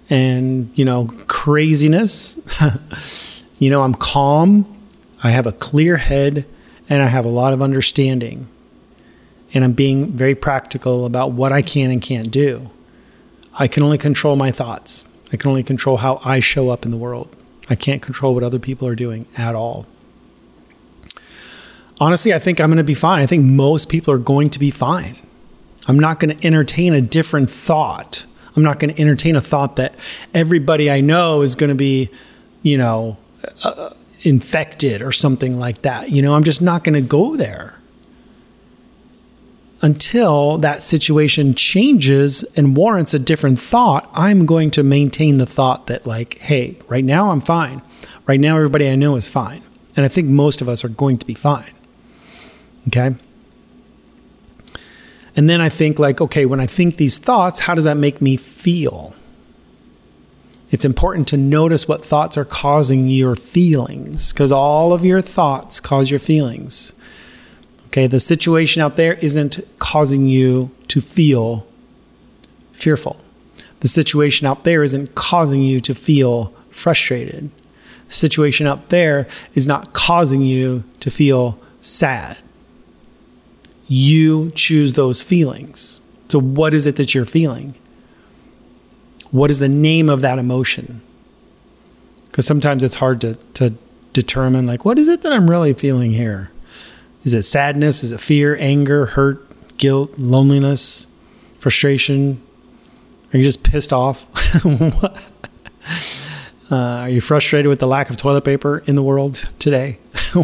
and, 0.09 0.71
you 0.75 0.85
know, 0.85 1.07
craziness. 1.27 2.37
you 3.59 3.69
know, 3.69 3.81
I'm 3.81 3.95
calm. 3.95 4.65
I 5.23 5.31
have 5.31 5.47
a 5.47 5.51
clear 5.51 5.97
head 5.97 6.45
and 6.89 7.01
I 7.01 7.07
have 7.07 7.25
a 7.25 7.29
lot 7.29 7.53
of 7.53 7.61
understanding. 7.61 8.47
And 9.53 9.63
I'm 9.63 9.73
being 9.73 10.11
very 10.11 10.35
practical 10.35 11.05
about 11.05 11.31
what 11.31 11.51
I 11.51 11.61
can 11.61 11.91
and 11.91 12.01
can't 12.01 12.31
do. 12.31 12.69
I 13.55 13.67
can 13.67 13.83
only 13.83 13.97
control 13.97 14.35
my 14.35 14.51
thoughts. 14.51 15.05
I 15.31 15.37
can 15.37 15.49
only 15.49 15.63
control 15.63 15.97
how 15.97 16.21
I 16.23 16.39
show 16.39 16.69
up 16.69 16.85
in 16.85 16.91
the 16.91 16.97
world. 16.97 17.35
I 17.69 17.75
can't 17.75 18.01
control 18.01 18.33
what 18.33 18.43
other 18.43 18.59
people 18.59 18.87
are 18.87 18.95
doing 18.95 19.25
at 19.37 19.55
all. 19.55 19.85
Honestly, 21.99 22.33
I 22.33 22.39
think 22.39 22.59
I'm 22.59 22.69
going 22.69 22.77
to 22.77 22.83
be 22.83 22.93
fine. 22.93 23.21
I 23.21 23.25
think 23.25 23.43
most 23.43 23.89
people 23.89 24.13
are 24.13 24.17
going 24.19 24.49
to 24.51 24.59
be 24.59 24.71
fine. 24.71 25.15
I'm 25.87 25.99
not 25.99 26.19
going 26.19 26.35
to 26.35 26.47
entertain 26.47 26.93
a 26.93 27.01
different 27.01 27.49
thought. 27.49 28.25
I'm 28.55 28.63
not 28.63 28.79
going 28.79 28.93
to 28.93 29.01
entertain 29.01 29.35
a 29.35 29.41
thought 29.41 29.75
that 29.77 29.95
everybody 30.33 30.89
I 30.89 31.01
know 31.01 31.41
is 31.41 31.55
going 31.55 31.69
to 31.69 31.75
be, 31.75 32.09
you 32.61 32.77
know, 32.77 33.17
uh, 33.63 33.91
infected 34.21 35.01
or 35.01 35.11
something 35.11 35.59
like 35.59 35.81
that. 35.83 36.09
You 36.11 36.21
know, 36.21 36.35
I'm 36.35 36.43
just 36.43 36.61
not 36.61 36.83
going 36.83 36.95
to 36.95 37.01
go 37.01 37.35
there 37.35 37.79
until 39.83 40.57
that 40.59 40.81
situation 40.81 41.53
changes 41.53 42.43
and 42.55 42.75
warrants 42.75 43.13
a 43.13 43.19
different 43.19 43.59
thought. 43.59 44.09
I'm 44.13 44.45
going 44.45 44.71
to 44.71 44.81
maintain 44.81 45.37
the 45.37 45.45
thought 45.45 45.87
that, 45.87 46.07
like, 46.07 46.39
hey, 46.39 46.77
right 46.87 47.03
now 47.03 47.31
I'm 47.31 47.41
fine. 47.41 47.81
Right 48.25 48.39
now, 48.39 48.55
everybody 48.55 48.89
I 48.89 48.95
know 48.95 49.17
is 49.17 49.27
fine. 49.27 49.61
And 49.97 50.05
I 50.05 50.09
think 50.09 50.29
most 50.29 50.61
of 50.61 50.69
us 50.69 50.85
are 50.85 50.89
going 50.89 51.17
to 51.17 51.25
be 51.25 51.33
fine. 51.33 51.69
Okay. 52.87 53.13
And 55.35 55.49
then 55.49 55.59
I 55.59 55.67
think, 55.67 55.99
like, 55.99 56.21
okay, 56.21 56.45
when 56.45 56.61
I 56.61 56.65
think 56.65 56.95
these 56.95 57.17
thoughts, 57.17 57.59
how 57.59 57.75
does 57.75 57.83
that 57.83 57.97
make 57.97 58.21
me 58.21 58.37
feel? 58.37 59.13
It's 60.71 60.85
important 60.85 61.27
to 61.27 61.37
notice 61.37 61.89
what 61.89 62.05
thoughts 62.05 62.37
are 62.37 62.45
causing 62.45 63.09
your 63.09 63.35
feelings 63.35 64.31
because 64.31 64.51
all 64.51 64.93
of 64.93 65.03
your 65.03 65.21
thoughts 65.21 65.81
cause 65.81 66.09
your 66.09 66.19
feelings. 66.19 66.93
Okay, 67.93 68.07
the 68.07 68.19
situation 68.19 68.81
out 68.81 68.95
there 68.95 69.13
isn't 69.13 69.59
causing 69.77 70.27
you 70.27 70.71
to 70.87 70.99
feel 70.99 71.67
fearful. 72.71 73.17
The 73.81 73.87
situation 73.87 74.47
out 74.47 74.63
there 74.63 74.81
isn't 74.81 75.13
causing 75.13 75.61
you 75.61 75.79
to 75.81 75.93
feel 75.93 76.51
frustrated. 76.71 77.51
The 78.07 78.13
situation 78.13 78.65
out 78.65 78.89
there 78.89 79.27
is 79.53 79.67
not 79.67 79.93
causing 79.93 80.41
you 80.41 80.83
to 81.01 81.11
feel 81.11 81.59
sad 81.79 82.39
you 83.87 84.49
choose 84.51 84.93
those 84.93 85.21
feelings. 85.21 85.99
So, 86.29 86.39
what 86.39 86.73
is 86.73 86.87
it 86.87 86.95
that 86.95 87.13
you're 87.13 87.25
feeling? 87.25 87.75
What 89.31 89.51
is 89.51 89.59
the 89.59 89.69
name 89.69 90.09
of 90.09 90.21
that 90.21 90.39
emotion? 90.39 91.01
Because 92.25 92.47
sometimes 92.47 92.83
it's 92.83 92.95
hard 92.95 93.21
to, 93.21 93.35
to 93.55 93.73
determine, 94.13 94.65
like, 94.65 94.83
what 94.83 94.97
is 94.97 95.07
it 95.07 95.21
that 95.21 95.31
I'm 95.31 95.49
really 95.49 95.73
feeling 95.73 96.11
here? 96.11 96.49
Is 97.23 97.33
it 97.33 97.43
sadness? 97.43 98.03
Is 98.03 98.11
it 98.11 98.19
fear, 98.19 98.57
anger, 98.59 99.07
hurt, 99.07 99.77
guilt, 99.77 100.17
loneliness, 100.17 101.07
frustration? 101.59 102.41
Are 103.33 103.37
you 103.37 103.43
just 103.43 103.63
pissed 103.63 103.93
off? 103.93 104.25
uh, 106.71 106.75
are 106.75 107.09
you 107.09 107.21
frustrated 107.21 107.69
with 107.69 107.79
the 107.79 107.87
lack 107.87 108.09
of 108.09 108.17
toilet 108.17 108.43
paper 108.43 108.83
in 108.85 108.95
the 108.95 109.03
world 109.03 109.47
today? 109.59 109.99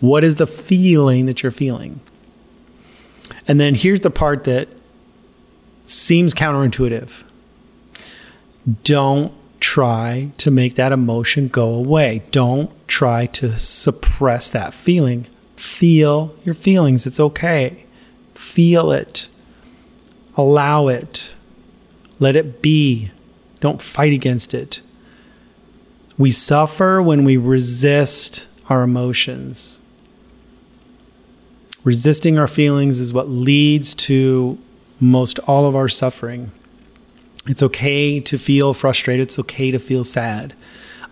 what 0.00 0.24
is 0.24 0.34
the 0.34 0.46
feeling 0.46 1.26
that 1.26 1.42
you're 1.42 1.52
feeling? 1.52 2.00
And 3.48 3.60
then 3.60 3.74
here's 3.74 4.00
the 4.00 4.10
part 4.10 4.44
that 4.44 4.68
seems 5.84 6.34
counterintuitive. 6.34 7.22
Don't 8.82 9.32
try 9.60 10.30
to 10.38 10.50
make 10.50 10.74
that 10.74 10.92
emotion 10.92 11.48
go 11.48 11.68
away. 11.68 12.22
Don't 12.32 12.70
try 12.88 13.26
to 13.26 13.56
suppress 13.58 14.50
that 14.50 14.74
feeling. 14.74 15.26
Feel 15.56 16.34
your 16.44 16.54
feelings. 16.54 17.06
It's 17.06 17.20
okay. 17.20 17.84
Feel 18.34 18.92
it. 18.92 19.28
Allow 20.36 20.88
it. 20.88 21.34
Let 22.18 22.36
it 22.36 22.62
be. 22.62 23.10
Don't 23.60 23.80
fight 23.80 24.12
against 24.12 24.54
it. 24.54 24.80
We 26.18 26.30
suffer 26.30 27.02
when 27.02 27.24
we 27.24 27.36
resist 27.36 28.46
our 28.68 28.82
emotions. 28.82 29.80
Resisting 31.84 32.38
our 32.38 32.48
feelings 32.48 33.00
is 33.00 33.12
what 33.12 33.28
leads 33.28 33.94
to 33.94 34.58
most 34.98 35.38
all 35.40 35.66
of 35.66 35.76
our 35.76 35.88
suffering. 35.88 36.50
It's 37.46 37.62
okay 37.62 38.18
to 38.20 38.38
feel 38.38 38.74
frustrated. 38.74 39.28
It's 39.28 39.38
okay 39.38 39.70
to 39.70 39.78
feel 39.78 40.04
sad. 40.04 40.54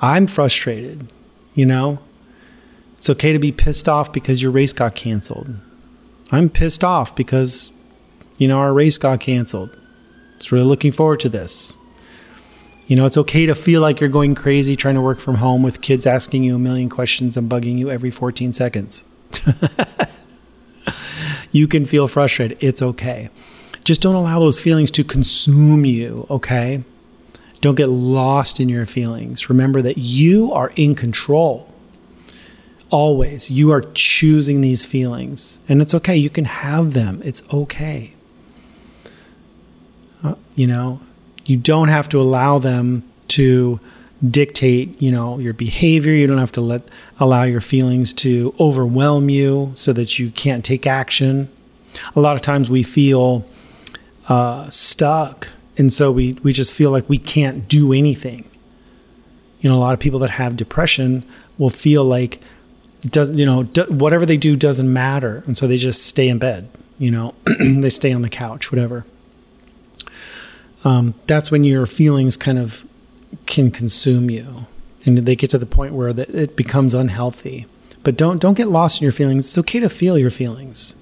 I'm 0.01 0.27
frustrated, 0.27 1.07
you 1.55 1.65
know? 1.65 2.01
It's 3.05 3.11
okay 3.11 3.35
to 3.35 3.39
be 3.39 3.53
pissed 3.53 3.87
off 3.87 4.15
because 4.15 4.41
your 4.41 4.51
race 4.51 4.73
got 4.73 4.95
canceled. 4.95 5.57
I'm 6.33 6.49
pissed 6.49 6.83
off 6.83 7.15
because, 7.15 7.71
you 8.39 8.49
know, 8.49 8.57
our 8.57 8.73
race 8.73 8.97
got 8.97 9.21
canceled. 9.21 9.77
It's 10.37 10.51
really 10.51 10.65
looking 10.65 10.91
forward 10.91 11.21
to 11.21 11.29
this. 11.29 11.79
You 12.87 12.97
know, 12.97 13.05
it's 13.05 13.19
okay 13.19 13.45
to 13.45 13.55
feel 13.55 13.83
like 13.83 14.01
you're 14.01 14.09
going 14.09 14.35
crazy 14.35 14.75
trying 14.75 14.95
to 14.95 15.03
work 15.03 15.21
from 15.21 15.35
home 15.35 15.63
with 15.63 15.83
kids 15.83 16.07
asking 16.07 16.45
you 16.45 16.57
a 16.57 16.59
million 16.59 16.89
questions 16.89 17.37
and 17.37 17.47
bugging 17.47 17.77
you 17.77 17.91
every 17.91 18.11
14 18.11 18.55
seconds. 18.55 19.05
You 21.53 21.69
can 21.69 21.85
feel 21.85 22.09
frustrated. 22.09 22.57
It's 22.63 22.81
okay. 22.81 23.29
Just 23.85 24.01
don't 24.01 24.15
allow 24.15 24.41
those 24.41 24.63
feelings 24.63 24.91
to 24.93 25.05
consume 25.05 25.85
you, 25.85 26.27
okay? 26.31 26.83
Don't 27.61 27.75
get 27.75 27.91
lost 27.91 28.61
in 28.61 28.71
your 28.71 28.87
feelings. 28.87 29.51
Remember 29.51 29.83
that 29.83 29.99
you 29.99 30.51
are 30.55 30.73
in 30.77 30.95
control. 30.95 31.74
Always. 32.91 33.51
You 33.51 33.73
are 33.73 33.83
choosing 33.95 34.61
these 34.61 34.85
feelings. 34.85 35.61
And 35.69 35.83
it's 35.83 35.95
okay. 35.95 36.17
You 36.17 36.31
can 36.31 36.45
have 36.45 36.93
them. 36.93 37.21
It's 37.25 37.43
okay. 37.53 38.13
Uh, 40.23 40.35
you 40.55 40.67
know, 40.67 41.01
you 41.45 41.57
don't 41.57 41.89
have 41.89 42.09
to 42.11 42.21
allow 42.21 42.59
them 42.59 43.03
to 43.29 43.81
dictate, 44.31 45.01
you 45.03 45.11
know, 45.11 45.39
your 45.39 45.53
behavior. 45.53 46.13
You 46.13 46.27
don't 46.27 46.39
have 46.39 46.53
to 46.53 46.61
let 46.61 46.83
allow 47.19 47.43
your 47.43 47.61
feelings 47.61 48.13
to 48.15 48.55
overwhelm 48.59 49.29
you 49.29 49.73
so 49.75 49.93
that 49.93 50.19
you 50.19 50.31
can't 50.31 50.65
take 50.65 50.87
action. 50.87 51.51
A 52.17 52.21
lot 52.21 52.37
of 52.37 52.43
times 52.43 52.71
we 52.71 52.83
feel 52.83 53.45
uh, 54.29 54.69
stuck, 54.71 55.51
and 55.77 55.93
so 55.93 56.11
we 56.11 56.35
we 56.43 56.53
just 56.53 56.73
feel 56.73 56.91
like 56.91 57.09
we 57.09 57.19
can't 57.19 57.69
do 57.69 57.93
anything. 57.93 58.49
You 59.61 59.71
know, 59.71 59.77
a 59.77 59.81
lot 59.81 59.95
of 59.95 60.01
people 60.01 60.19
that 60.21 60.31
have 60.31 60.57
depression 60.57 61.25
will 61.59 61.71
feel 61.71 62.05
like 62.05 62.41
doesn't 63.11 63.39
you 63.39 63.47
know 63.47 63.65
do, 63.65 63.85
whatever 63.85 64.25
they 64.27 64.37
do 64.37 64.57
doesn't 64.57 64.93
matter, 64.93 65.43
and 65.47 65.57
so 65.57 65.67
they 65.67 65.77
just 65.77 66.07
stay 66.07 66.29
in 66.29 66.39
bed. 66.39 66.69
You 66.99 67.11
know, 67.11 67.35
they 67.61 67.91
stay 67.91 68.13
on 68.13 68.23
the 68.23 68.29
couch, 68.29 68.71
whatever. 68.71 69.05
Um, 70.85 71.15
that's 71.27 71.51
when 71.51 71.65
your 71.65 71.87
feelings 71.87 72.37
kind 72.37 72.59
of 72.59 72.87
can 73.47 73.71
consume 73.71 74.31
you. 74.31 74.67
And 75.07 75.19
they 75.19 75.37
get 75.37 75.51
to 75.51 75.59
the 75.59 75.67
point 75.67 75.95
where 75.95 76.13
that 76.13 76.31
it 76.31 76.57
becomes 76.57 76.95
unhealthy. 76.95 77.67
But 78.03 78.17
don't 78.17 78.39
don't 78.39 78.55
get 78.55 78.69
lost 78.69 79.01
in 79.01 79.05
your 79.05 79.13
feelings. 79.13 79.47
It's 79.47 79.59
okay 79.59 79.81
to 79.81 79.89
feel 79.89 80.19
your 80.19 80.31
feelings. 80.31 80.95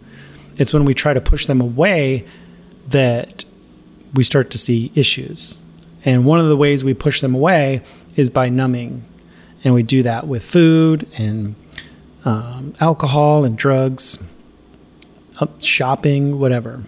It's 0.56 0.72
when 0.72 0.84
we 0.84 0.94
try 0.94 1.14
to 1.14 1.20
push 1.20 1.46
them 1.46 1.60
away 1.60 2.26
that 2.88 3.44
we 4.14 4.22
start 4.22 4.50
to 4.50 4.58
see 4.58 4.92
issues. 4.94 5.58
And 6.04 6.24
one 6.24 6.40
of 6.40 6.48
the 6.48 6.56
ways 6.56 6.84
we 6.84 6.94
push 6.94 7.20
them 7.20 7.34
away 7.34 7.82
is 8.16 8.28
by 8.28 8.48
numbing. 8.48 9.04
And 9.64 9.74
we 9.74 9.82
do 9.82 10.02
that 10.02 10.26
with 10.26 10.44
food 10.44 11.08
and 11.16 11.54
um, 12.24 12.74
alcohol 12.80 13.44
and 13.44 13.56
drugs 13.56 14.18
shopping 15.58 16.38
whatever 16.38 16.84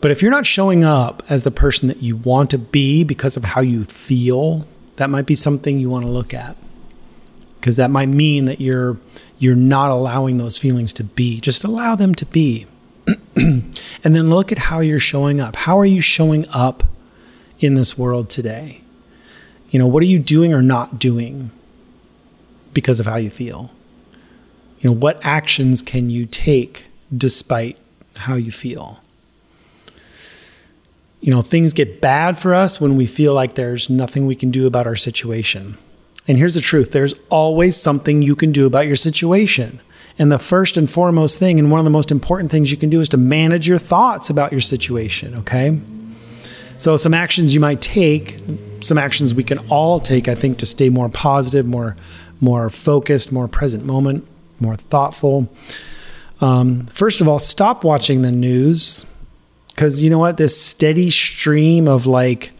but 0.00 0.10
if 0.10 0.22
you're 0.22 0.30
not 0.30 0.46
showing 0.46 0.82
up 0.82 1.22
as 1.28 1.44
the 1.44 1.50
person 1.50 1.88
that 1.88 2.02
you 2.02 2.16
want 2.16 2.50
to 2.50 2.58
be 2.58 3.04
because 3.04 3.36
of 3.36 3.44
how 3.44 3.60
you 3.60 3.84
feel, 3.84 4.66
that 4.96 5.10
might 5.10 5.26
be 5.26 5.34
something 5.34 5.78
you 5.78 5.90
want 5.90 6.04
to 6.04 6.10
look 6.10 6.32
at. 6.32 6.56
Because 7.58 7.76
that 7.76 7.90
might 7.90 8.08
mean 8.08 8.46
that 8.46 8.60
you're 8.60 8.96
you're 9.38 9.54
not 9.54 9.90
allowing 9.90 10.38
those 10.38 10.56
feelings 10.56 10.92
to 10.94 11.04
be. 11.04 11.40
Just 11.40 11.64
allow 11.64 11.94
them 11.94 12.14
to 12.14 12.26
be. 12.26 12.66
and 13.36 13.74
then 14.02 14.30
look 14.30 14.50
at 14.50 14.58
how 14.58 14.80
you're 14.80 14.98
showing 14.98 15.40
up. 15.40 15.56
How 15.56 15.78
are 15.78 15.84
you 15.84 16.00
showing 16.00 16.48
up 16.48 16.84
in 17.58 17.74
this 17.74 17.98
world 17.98 18.30
today? 18.30 18.80
You 19.70 19.78
know, 19.78 19.86
what 19.86 20.02
are 20.02 20.06
you 20.06 20.18
doing 20.18 20.54
or 20.54 20.62
not 20.62 20.98
doing 20.98 21.50
because 22.72 23.00
of 23.00 23.06
how 23.06 23.16
you 23.16 23.30
feel? 23.30 23.70
You 24.80 24.90
know, 24.90 24.96
what 24.96 25.20
actions 25.22 25.82
can 25.82 26.10
you 26.10 26.26
take 26.26 26.86
despite 27.14 27.78
how 28.16 28.34
you 28.34 28.50
feel? 28.50 29.00
You 31.20 31.30
know, 31.30 31.42
things 31.42 31.74
get 31.74 32.00
bad 32.00 32.38
for 32.38 32.54
us 32.54 32.80
when 32.80 32.96
we 32.96 33.06
feel 33.06 33.34
like 33.34 33.54
there's 33.54 33.90
nothing 33.90 34.26
we 34.26 34.34
can 34.34 34.50
do 34.50 34.66
about 34.66 34.86
our 34.86 34.96
situation. 34.96 35.76
And 36.26 36.38
here's 36.38 36.54
the 36.54 36.60
truth 36.60 36.92
there's 36.92 37.14
always 37.28 37.76
something 37.76 38.22
you 38.22 38.36
can 38.36 38.52
do 38.52 38.66
about 38.66 38.86
your 38.86 38.96
situation. 38.96 39.80
And 40.18 40.30
the 40.30 40.38
first 40.38 40.76
and 40.76 40.88
foremost 40.90 41.38
thing, 41.38 41.58
and 41.58 41.70
one 41.70 41.80
of 41.80 41.84
the 41.84 41.90
most 41.90 42.10
important 42.10 42.50
things 42.50 42.70
you 42.70 42.76
can 42.76 42.90
do, 42.90 43.00
is 43.00 43.08
to 43.10 43.16
manage 43.16 43.66
your 43.66 43.78
thoughts 43.78 44.28
about 44.28 44.52
your 44.52 44.60
situation, 44.60 45.34
okay? 45.36 45.80
So, 46.76 46.96
some 46.96 47.14
actions 47.14 47.54
you 47.54 47.60
might 47.60 47.80
take, 47.80 48.38
some 48.80 48.98
actions 48.98 49.34
we 49.34 49.44
can 49.44 49.58
all 49.70 49.98
take, 49.98 50.28
I 50.28 50.34
think, 50.34 50.58
to 50.58 50.66
stay 50.66 50.88
more 50.88 51.08
positive, 51.08 51.66
more, 51.66 51.96
more 52.40 52.70
focused, 52.70 53.32
more 53.32 53.48
present 53.48 53.84
moment, 53.84 54.26
more 54.58 54.74
thoughtful. 54.74 55.52
Um, 56.40 56.86
first 56.86 57.20
of 57.20 57.28
all, 57.28 57.38
stop 57.38 57.84
watching 57.84 58.22
the 58.22 58.32
news 58.32 59.04
because 59.68 60.02
you 60.02 60.10
know 60.10 60.18
what? 60.18 60.36
This 60.36 60.60
steady 60.60 61.10
stream 61.10 61.88
of 61.88 62.06
like 62.06 62.52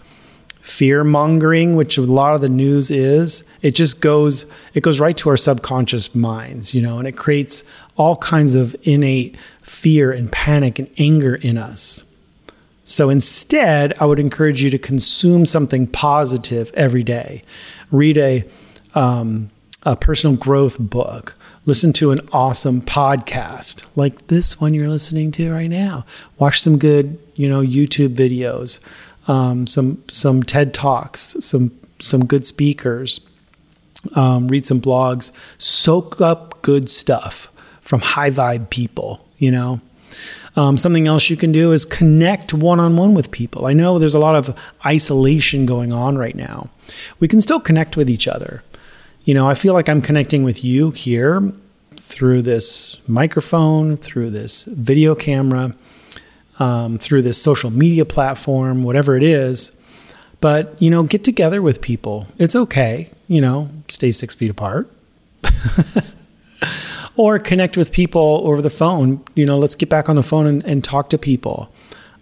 fear 0.60 1.02
mongering, 1.02 1.76
which 1.76 1.98
a 1.98 2.02
lot 2.02 2.34
of 2.34 2.40
the 2.40 2.48
news 2.48 2.90
is, 2.90 3.44
it 3.60 3.74
just 3.74 4.00
goes 4.00 4.46
it 4.74 4.82
goes 4.82 5.00
right 5.00 5.16
to 5.16 5.28
our 5.28 5.36
subconscious 5.36 6.14
minds, 6.14 6.74
you 6.74 6.80
know, 6.80 6.98
and 6.98 7.08
it 7.08 7.12
creates 7.12 7.64
all 7.96 8.16
kinds 8.16 8.54
of 8.54 8.76
innate 8.82 9.36
fear 9.62 10.12
and 10.12 10.30
panic 10.30 10.78
and 10.78 10.88
anger 10.98 11.34
in 11.34 11.58
us. 11.58 12.04
So 12.84 13.10
instead, 13.10 13.94
I 14.00 14.06
would 14.06 14.18
encourage 14.18 14.62
you 14.62 14.70
to 14.70 14.78
consume 14.78 15.46
something 15.46 15.86
positive 15.86 16.70
every 16.74 17.02
day. 17.02 17.44
Read 17.90 18.16
a 18.16 18.44
um, 18.94 19.50
a 19.84 19.96
personal 19.96 20.36
growth 20.36 20.78
book. 20.78 21.36
Listen 21.66 21.92
to 21.94 22.10
an 22.10 22.20
awesome 22.32 22.80
podcast 22.80 23.84
like 23.96 24.26
this 24.28 24.60
one 24.60 24.74
you're 24.74 24.88
listening 24.88 25.32
to 25.32 25.52
right 25.52 25.70
now. 25.70 26.04
Watch 26.38 26.60
some 26.60 26.78
good, 26.78 27.18
you 27.34 27.48
know, 27.48 27.60
YouTube 27.60 28.14
videos 28.14 28.80
um, 29.30 29.66
some 29.66 30.02
some 30.10 30.42
TED 30.42 30.74
talks, 30.74 31.36
some 31.40 31.70
some 32.00 32.24
good 32.26 32.44
speakers, 32.44 33.20
um, 34.16 34.48
read 34.48 34.66
some 34.66 34.80
blogs, 34.80 35.30
soak 35.58 36.20
up 36.20 36.60
good 36.62 36.90
stuff 36.90 37.50
from 37.80 38.00
high 38.00 38.30
vibe 38.30 38.70
people. 38.70 39.24
You 39.36 39.52
know, 39.52 39.80
um, 40.56 40.76
something 40.76 41.06
else 41.06 41.30
you 41.30 41.36
can 41.36 41.52
do 41.52 41.70
is 41.72 41.84
connect 41.84 42.52
one 42.52 42.80
on 42.80 42.96
one 42.96 43.14
with 43.14 43.30
people. 43.30 43.66
I 43.66 43.72
know 43.72 43.98
there's 43.98 44.14
a 44.14 44.18
lot 44.18 44.34
of 44.34 44.56
isolation 44.84 45.64
going 45.64 45.92
on 45.92 46.18
right 46.18 46.34
now. 46.34 46.68
We 47.20 47.28
can 47.28 47.40
still 47.40 47.60
connect 47.60 47.96
with 47.96 48.10
each 48.10 48.26
other. 48.26 48.64
You 49.24 49.34
know, 49.34 49.48
I 49.48 49.54
feel 49.54 49.74
like 49.74 49.88
I'm 49.88 50.02
connecting 50.02 50.44
with 50.44 50.64
you 50.64 50.90
here 50.90 51.52
through 51.96 52.42
this 52.42 52.96
microphone, 53.06 53.96
through 53.96 54.30
this 54.30 54.64
video 54.64 55.14
camera 55.14 55.74
um, 56.60 56.98
through 56.98 57.22
this 57.22 57.42
social 57.42 57.70
media 57.70 58.04
platform, 58.04 58.84
whatever 58.84 59.16
it 59.16 59.22
is. 59.22 59.72
But, 60.40 60.80
you 60.80 60.90
know, 60.90 61.02
get 61.02 61.24
together 61.24 61.60
with 61.60 61.80
people. 61.80 62.26
It's 62.38 62.54
okay, 62.54 63.10
you 63.26 63.40
know, 63.40 63.68
stay 63.88 64.12
six 64.12 64.34
feet 64.34 64.50
apart. 64.50 64.90
or 67.16 67.38
connect 67.38 67.76
with 67.76 67.90
people 67.90 68.42
over 68.44 68.62
the 68.62 68.70
phone. 68.70 69.22
You 69.34 69.44
know, 69.46 69.58
let's 69.58 69.74
get 69.74 69.88
back 69.88 70.08
on 70.08 70.16
the 70.16 70.22
phone 70.22 70.46
and, 70.46 70.64
and 70.64 70.84
talk 70.84 71.10
to 71.10 71.18
people. 71.18 71.72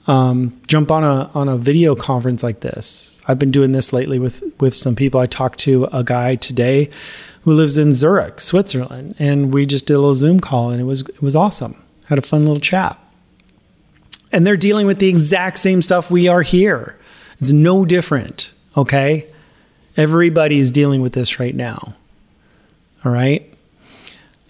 Um, 0.09 0.61
jump 0.66 0.90
on 0.90 1.05
a 1.05 1.31
on 1.35 1.49
a 1.49 1.57
video 1.57 1.94
conference 1.94 2.42
like 2.42 2.61
this. 2.61 3.21
I've 3.29 3.38
been 3.38 3.51
doing 3.51 3.73
this 3.73 3.92
lately 3.92 4.18
with 4.18 4.42
with 4.59 4.75
some 4.75 4.97
people. 4.97 5.21
I 5.21 5.27
talked 5.27 5.61
to 5.61 5.85
a 5.92 6.03
guy 6.03 6.35
today 6.35 6.90
who 7.42 7.53
lives 7.53 7.79
in 7.79 7.92
Zurich, 7.92 8.40
Switzerland, 8.40 9.14
and 9.18 9.55
we 9.55 9.66
just 9.66 9.87
did 9.87 9.94
a 9.94 9.99
little 9.99 10.14
Zoom 10.14 10.40
call, 10.40 10.71
and 10.71 10.81
it 10.81 10.85
was 10.85 11.03
it 11.03 11.23
was 11.23 11.37
awesome. 11.37 11.81
Had 12.07 12.18
a 12.18 12.23
fun 12.23 12.40
little 12.40 12.61
chat. 12.61 12.99
And 14.33 14.47
they're 14.47 14.57
dealing 14.57 14.87
with 14.87 14.99
the 14.99 15.09
exact 15.09 15.59
same 15.59 15.81
stuff 15.81 16.11
we 16.11 16.29
are 16.29 16.42
here. 16.42 16.99
It's 17.38 17.53
no 17.53 17.87
different, 17.87 18.53
okay? 18.77 19.27
everybody 19.99 20.61
is 20.61 20.71
dealing 20.71 21.03
with 21.03 21.12
this 21.12 21.38
right 21.38 21.55
now. 21.55 21.94
All 23.05 23.12
right? 23.12 23.53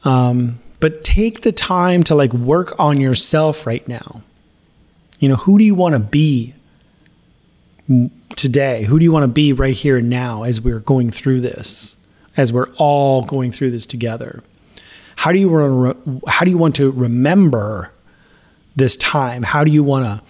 Um, 0.05 0.61
but 0.79 1.03
take 1.03 1.40
the 1.40 1.51
time 1.51 2.05
to 2.05 2.14
like 2.14 2.33
work 2.33 2.79
on 2.79 3.01
yourself 3.01 3.66
right 3.66 3.87
now. 3.88 4.23
You 5.18 5.28
know, 5.28 5.37
who 5.37 5.59
do 5.59 5.64
you 5.64 5.74
want 5.74 5.94
to 5.94 5.98
be 5.98 6.54
today? 8.37 8.85
Who 8.85 8.98
do 8.98 9.04
you 9.04 9.12
want 9.12 9.24
to 9.24 9.28
be 9.28 9.52
right 9.52 9.74
here 9.74 9.96
and 9.96 10.09
now 10.09 10.44
as 10.44 10.61
we're 10.61 10.81
going 10.81 11.11
through 11.11 11.40
this? 11.40 11.96
As 12.37 12.52
we're 12.52 12.70
all 12.76 13.22
going 13.22 13.50
through 13.50 13.72
this 13.72 13.87
together. 13.87 14.42
How 15.16 15.33
do 15.33 15.38
you 15.38 15.48
want 15.48 15.96
re- 16.07 16.20
how 16.28 16.44
do 16.44 16.50
you 16.50 16.59
want 16.59 16.76
to 16.76 16.92
remember 16.92 17.92
this 18.76 18.96
time? 18.96 19.42
How 19.42 19.64
do 19.64 19.72
you 19.72 19.83
want 19.83 20.04
to 20.04 20.22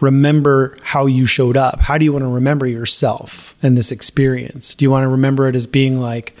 remember 0.00 0.76
how 0.82 1.06
you 1.06 1.24
showed 1.24 1.56
up? 1.56 1.80
How 1.80 1.96
do 1.96 2.04
you 2.04 2.12
want 2.12 2.24
to 2.24 2.28
remember 2.28 2.66
yourself 2.66 3.54
and 3.62 3.78
this 3.78 3.90
experience? 3.90 4.74
Do 4.74 4.84
you 4.84 4.90
want 4.90 5.04
to 5.04 5.08
remember 5.08 5.48
it 5.48 5.56
as 5.56 5.66
being 5.66 5.98
like 5.98 6.36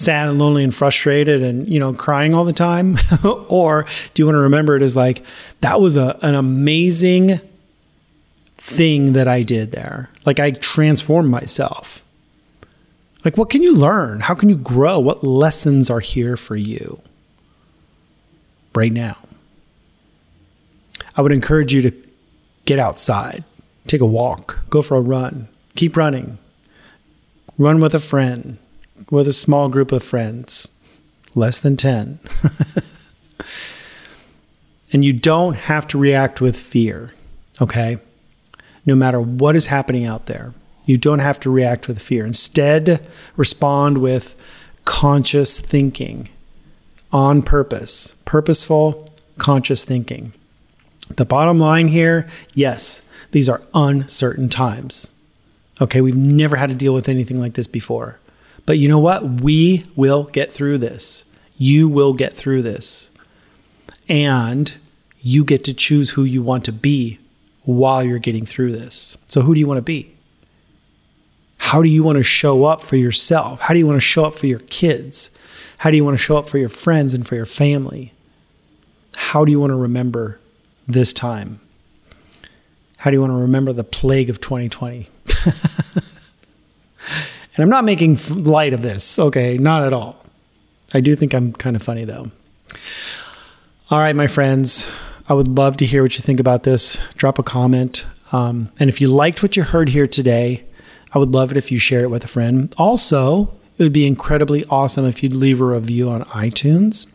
sad 0.00 0.30
and 0.30 0.38
lonely 0.38 0.64
and 0.64 0.74
frustrated 0.74 1.42
and, 1.42 1.68
you 1.68 1.78
know, 1.78 1.92
crying 1.92 2.32
all 2.32 2.46
the 2.46 2.54
time? 2.54 2.96
or 3.48 3.84
do 4.14 4.22
you 4.22 4.26
want 4.26 4.34
to 4.34 4.40
remember 4.40 4.74
it 4.74 4.82
as 4.82 4.96
like, 4.96 5.22
that 5.60 5.78
was 5.78 5.96
a, 5.96 6.18
an 6.22 6.34
amazing 6.34 7.38
thing 8.56 9.12
that 9.12 9.28
I 9.28 9.42
did 9.42 9.72
there? 9.72 10.08
Like 10.24 10.40
I 10.40 10.52
transformed 10.52 11.28
myself. 11.28 12.02
Like, 13.26 13.36
what 13.36 13.50
can 13.50 13.62
you 13.62 13.74
learn? 13.74 14.20
How 14.20 14.34
can 14.34 14.48
you 14.48 14.56
grow? 14.56 14.98
What 14.98 15.22
lessons 15.22 15.90
are 15.90 16.00
here 16.00 16.38
for 16.38 16.56
you 16.56 17.02
right 18.74 18.92
now? 18.92 19.18
I 21.14 21.20
would 21.20 21.32
encourage 21.32 21.74
you 21.74 21.82
to 21.82 21.92
get 22.64 22.78
outside, 22.78 23.44
take 23.86 24.00
a 24.00 24.06
walk, 24.06 24.60
go 24.70 24.80
for 24.80 24.96
a 24.96 25.00
run, 25.00 25.48
keep 25.74 25.94
running, 25.94 26.38
run 27.58 27.82
with 27.82 27.94
a 27.94 28.00
friend, 28.00 28.56
with 29.10 29.26
a 29.28 29.32
small 29.32 29.68
group 29.68 29.92
of 29.92 30.02
friends, 30.02 30.70
less 31.34 31.60
than 31.60 31.76
10. 31.76 32.20
and 34.92 35.04
you 35.04 35.12
don't 35.12 35.54
have 35.54 35.86
to 35.88 35.98
react 35.98 36.40
with 36.40 36.56
fear, 36.56 37.12
okay? 37.60 37.98
No 38.86 38.94
matter 38.94 39.20
what 39.20 39.56
is 39.56 39.66
happening 39.66 40.06
out 40.06 40.26
there, 40.26 40.54
you 40.84 40.96
don't 40.96 41.18
have 41.18 41.40
to 41.40 41.50
react 41.50 41.88
with 41.88 42.00
fear. 42.00 42.24
Instead, 42.24 43.06
respond 43.36 43.98
with 43.98 44.34
conscious 44.84 45.60
thinking 45.60 46.28
on 47.12 47.42
purpose, 47.42 48.14
purposeful, 48.24 49.12
conscious 49.38 49.84
thinking. 49.84 50.32
The 51.16 51.24
bottom 51.24 51.58
line 51.58 51.88
here 51.88 52.28
yes, 52.54 53.02
these 53.32 53.48
are 53.48 53.62
uncertain 53.74 54.48
times. 54.48 55.12
Okay, 55.80 56.00
we've 56.00 56.16
never 56.16 56.56
had 56.56 56.68
to 56.68 56.74
deal 56.74 56.94
with 56.94 57.08
anything 57.08 57.40
like 57.40 57.54
this 57.54 57.66
before. 57.66 58.19
But 58.66 58.78
you 58.78 58.88
know 58.88 58.98
what? 58.98 59.40
We 59.42 59.84
will 59.96 60.24
get 60.24 60.52
through 60.52 60.78
this. 60.78 61.24
You 61.56 61.88
will 61.88 62.12
get 62.12 62.36
through 62.36 62.62
this. 62.62 63.10
And 64.08 64.76
you 65.20 65.44
get 65.44 65.64
to 65.64 65.74
choose 65.74 66.10
who 66.10 66.24
you 66.24 66.42
want 66.42 66.64
to 66.64 66.72
be 66.72 67.18
while 67.64 68.02
you're 68.02 68.18
getting 68.18 68.46
through 68.46 68.72
this. 68.72 69.16
So, 69.28 69.42
who 69.42 69.54
do 69.54 69.60
you 69.60 69.66
want 69.66 69.78
to 69.78 69.82
be? 69.82 70.14
How 71.58 71.82
do 71.82 71.88
you 71.88 72.02
want 72.02 72.16
to 72.16 72.22
show 72.22 72.64
up 72.64 72.82
for 72.82 72.96
yourself? 72.96 73.60
How 73.60 73.74
do 73.74 73.78
you 73.78 73.86
want 73.86 73.96
to 73.96 74.00
show 74.00 74.24
up 74.24 74.34
for 74.34 74.46
your 74.46 74.58
kids? 74.60 75.30
How 75.78 75.90
do 75.90 75.96
you 75.96 76.04
want 76.04 76.18
to 76.18 76.22
show 76.22 76.36
up 76.36 76.48
for 76.48 76.58
your 76.58 76.68
friends 76.68 77.14
and 77.14 77.26
for 77.26 77.36
your 77.36 77.46
family? 77.46 78.12
How 79.14 79.44
do 79.44 79.52
you 79.52 79.60
want 79.60 79.70
to 79.70 79.76
remember 79.76 80.40
this 80.88 81.12
time? 81.12 81.60
How 82.96 83.10
do 83.10 83.16
you 83.16 83.20
want 83.20 83.32
to 83.32 83.36
remember 83.36 83.72
the 83.72 83.84
plague 83.84 84.30
of 84.30 84.40
2020? 84.40 85.08
and 87.56 87.62
I'm 87.62 87.68
not 87.68 87.84
making 87.84 88.18
light 88.36 88.72
of 88.72 88.82
this, 88.82 89.18
okay? 89.18 89.58
Not 89.58 89.84
at 89.84 89.92
all. 89.92 90.24
I 90.94 91.00
do 91.00 91.14
think 91.16 91.34
I'm 91.34 91.52
kind 91.52 91.76
of 91.76 91.82
funny 91.82 92.04
though. 92.04 92.30
All 93.90 93.98
right, 93.98 94.14
my 94.14 94.26
friends, 94.26 94.86
I 95.28 95.34
would 95.34 95.48
love 95.48 95.76
to 95.78 95.86
hear 95.86 96.02
what 96.02 96.16
you 96.16 96.22
think 96.22 96.40
about 96.40 96.62
this. 96.62 96.98
Drop 97.16 97.38
a 97.38 97.42
comment. 97.42 98.06
Um, 98.32 98.70
and 98.78 98.88
if 98.88 99.00
you 99.00 99.08
liked 99.08 99.42
what 99.42 99.56
you 99.56 99.64
heard 99.64 99.88
here 99.88 100.06
today, 100.06 100.64
I 101.12 101.18
would 101.18 101.30
love 101.32 101.50
it 101.50 101.56
if 101.56 101.72
you 101.72 101.78
share 101.78 102.02
it 102.02 102.10
with 102.10 102.24
a 102.24 102.28
friend. 102.28 102.72
Also, 102.78 103.52
it 103.78 103.82
would 103.82 103.92
be 103.92 104.06
incredibly 104.06 104.64
awesome 104.66 105.06
if 105.06 105.22
you'd 105.22 105.32
leave 105.32 105.60
a 105.60 105.64
review 105.64 106.08
on 106.08 106.22
iTunes. 106.26 107.10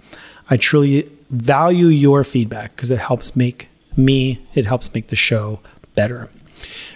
I 0.49 0.57
truly 0.57 1.09
value 1.29 1.87
your 1.87 2.23
feedback 2.23 2.75
because 2.75 2.91
it 2.91 2.99
helps 2.99 3.35
make 3.35 3.69
me, 3.95 4.45
it 4.53 4.65
helps 4.65 4.93
make 4.93 5.07
the 5.07 5.15
show 5.15 5.59
better. 5.95 6.29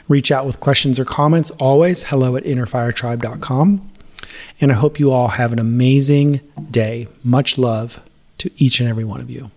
Reach 0.10 0.30
out 0.30 0.46
with 0.46 0.60
questions 0.60 1.00
or 1.00 1.06
comments 1.06 1.52
always. 1.52 2.04
Hello 2.04 2.36
at 2.36 2.44
innerfiretribe.com. 2.44 3.88
And 4.60 4.72
I 4.72 4.76
hope 4.76 5.00
you 5.00 5.12
all 5.12 5.30
have 5.30 5.54
an 5.54 5.60
amazing 5.60 6.42
day. 6.70 7.08
Much 7.24 7.58
love 7.58 8.02
to 8.40 8.52
each 8.58 8.82
and 8.82 8.90
every 8.90 9.06
one 9.06 9.22
of 9.22 9.30
you. 9.30 9.50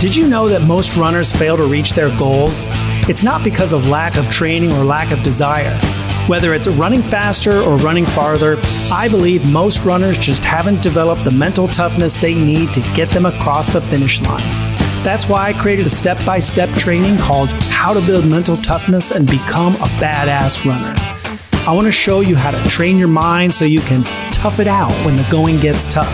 Did 0.00 0.16
you 0.16 0.26
know 0.28 0.48
that 0.48 0.62
most 0.66 0.96
runners 0.96 1.32
fail 1.32 1.56
to 1.56 1.64
reach 1.64 1.92
their 1.92 2.14
goals 2.18 2.66
it's 3.08 3.24
not 3.24 3.42
because 3.42 3.72
of 3.72 3.88
lack 3.88 4.16
of 4.16 4.30
training 4.30 4.70
or 4.72 4.84
lack 4.84 5.10
of 5.10 5.24
desire. 5.24 5.76
Whether 6.28 6.54
it's 6.54 6.68
running 6.68 7.02
faster 7.02 7.60
or 7.60 7.76
running 7.78 8.06
farther, 8.06 8.56
I 8.92 9.08
believe 9.08 9.44
most 9.50 9.84
runners 9.84 10.16
just 10.16 10.44
haven't 10.44 10.80
developed 10.80 11.24
the 11.24 11.32
mental 11.32 11.66
toughness 11.66 12.14
they 12.14 12.36
need 12.36 12.72
to 12.74 12.80
get 12.94 13.10
them 13.10 13.26
across 13.26 13.70
the 13.70 13.80
finish 13.80 14.22
line. 14.22 14.48
That's 15.02 15.28
why 15.28 15.48
I 15.48 15.52
created 15.52 15.84
a 15.84 15.90
step 15.90 16.24
by 16.24 16.38
step 16.38 16.70
training 16.78 17.18
called 17.18 17.48
How 17.48 17.92
to 17.92 18.00
Build 18.06 18.24
Mental 18.24 18.56
Toughness 18.56 19.10
and 19.10 19.26
Become 19.26 19.74
a 19.74 19.88
Badass 19.98 20.64
Runner. 20.64 20.94
I 21.66 21.72
want 21.74 21.86
to 21.86 21.92
show 21.92 22.20
you 22.20 22.36
how 22.36 22.52
to 22.52 22.68
train 22.68 22.98
your 22.98 23.08
mind 23.08 23.52
so 23.52 23.64
you 23.64 23.80
can 23.80 24.04
tough 24.32 24.60
it 24.60 24.68
out 24.68 24.92
when 25.04 25.16
the 25.16 25.26
going 25.28 25.58
gets 25.58 25.88
tough. 25.88 26.08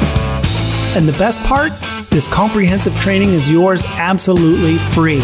And 0.97 1.07
the 1.07 1.19
best 1.19 1.43
part, 1.43 1.73
this 2.09 2.29
comprehensive 2.29 2.97
training 2.97 3.35
is 3.35 3.51
yours 3.51 3.85
absolutely 3.85 4.79
free. 4.79 5.21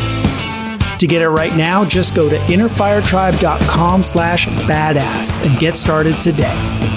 To 0.98 1.06
get 1.06 1.22
it 1.22 1.28
right 1.28 1.54
now, 1.56 1.84
just 1.84 2.14
go 2.14 2.28
to 2.28 2.36
innerfiretribe.com 2.36 4.02
slash 4.02 4.46
badass 4.46 5.44
and 5.44 5.58
get 5.58 5.76
started 5.76 6.20
today. 6.20 6.93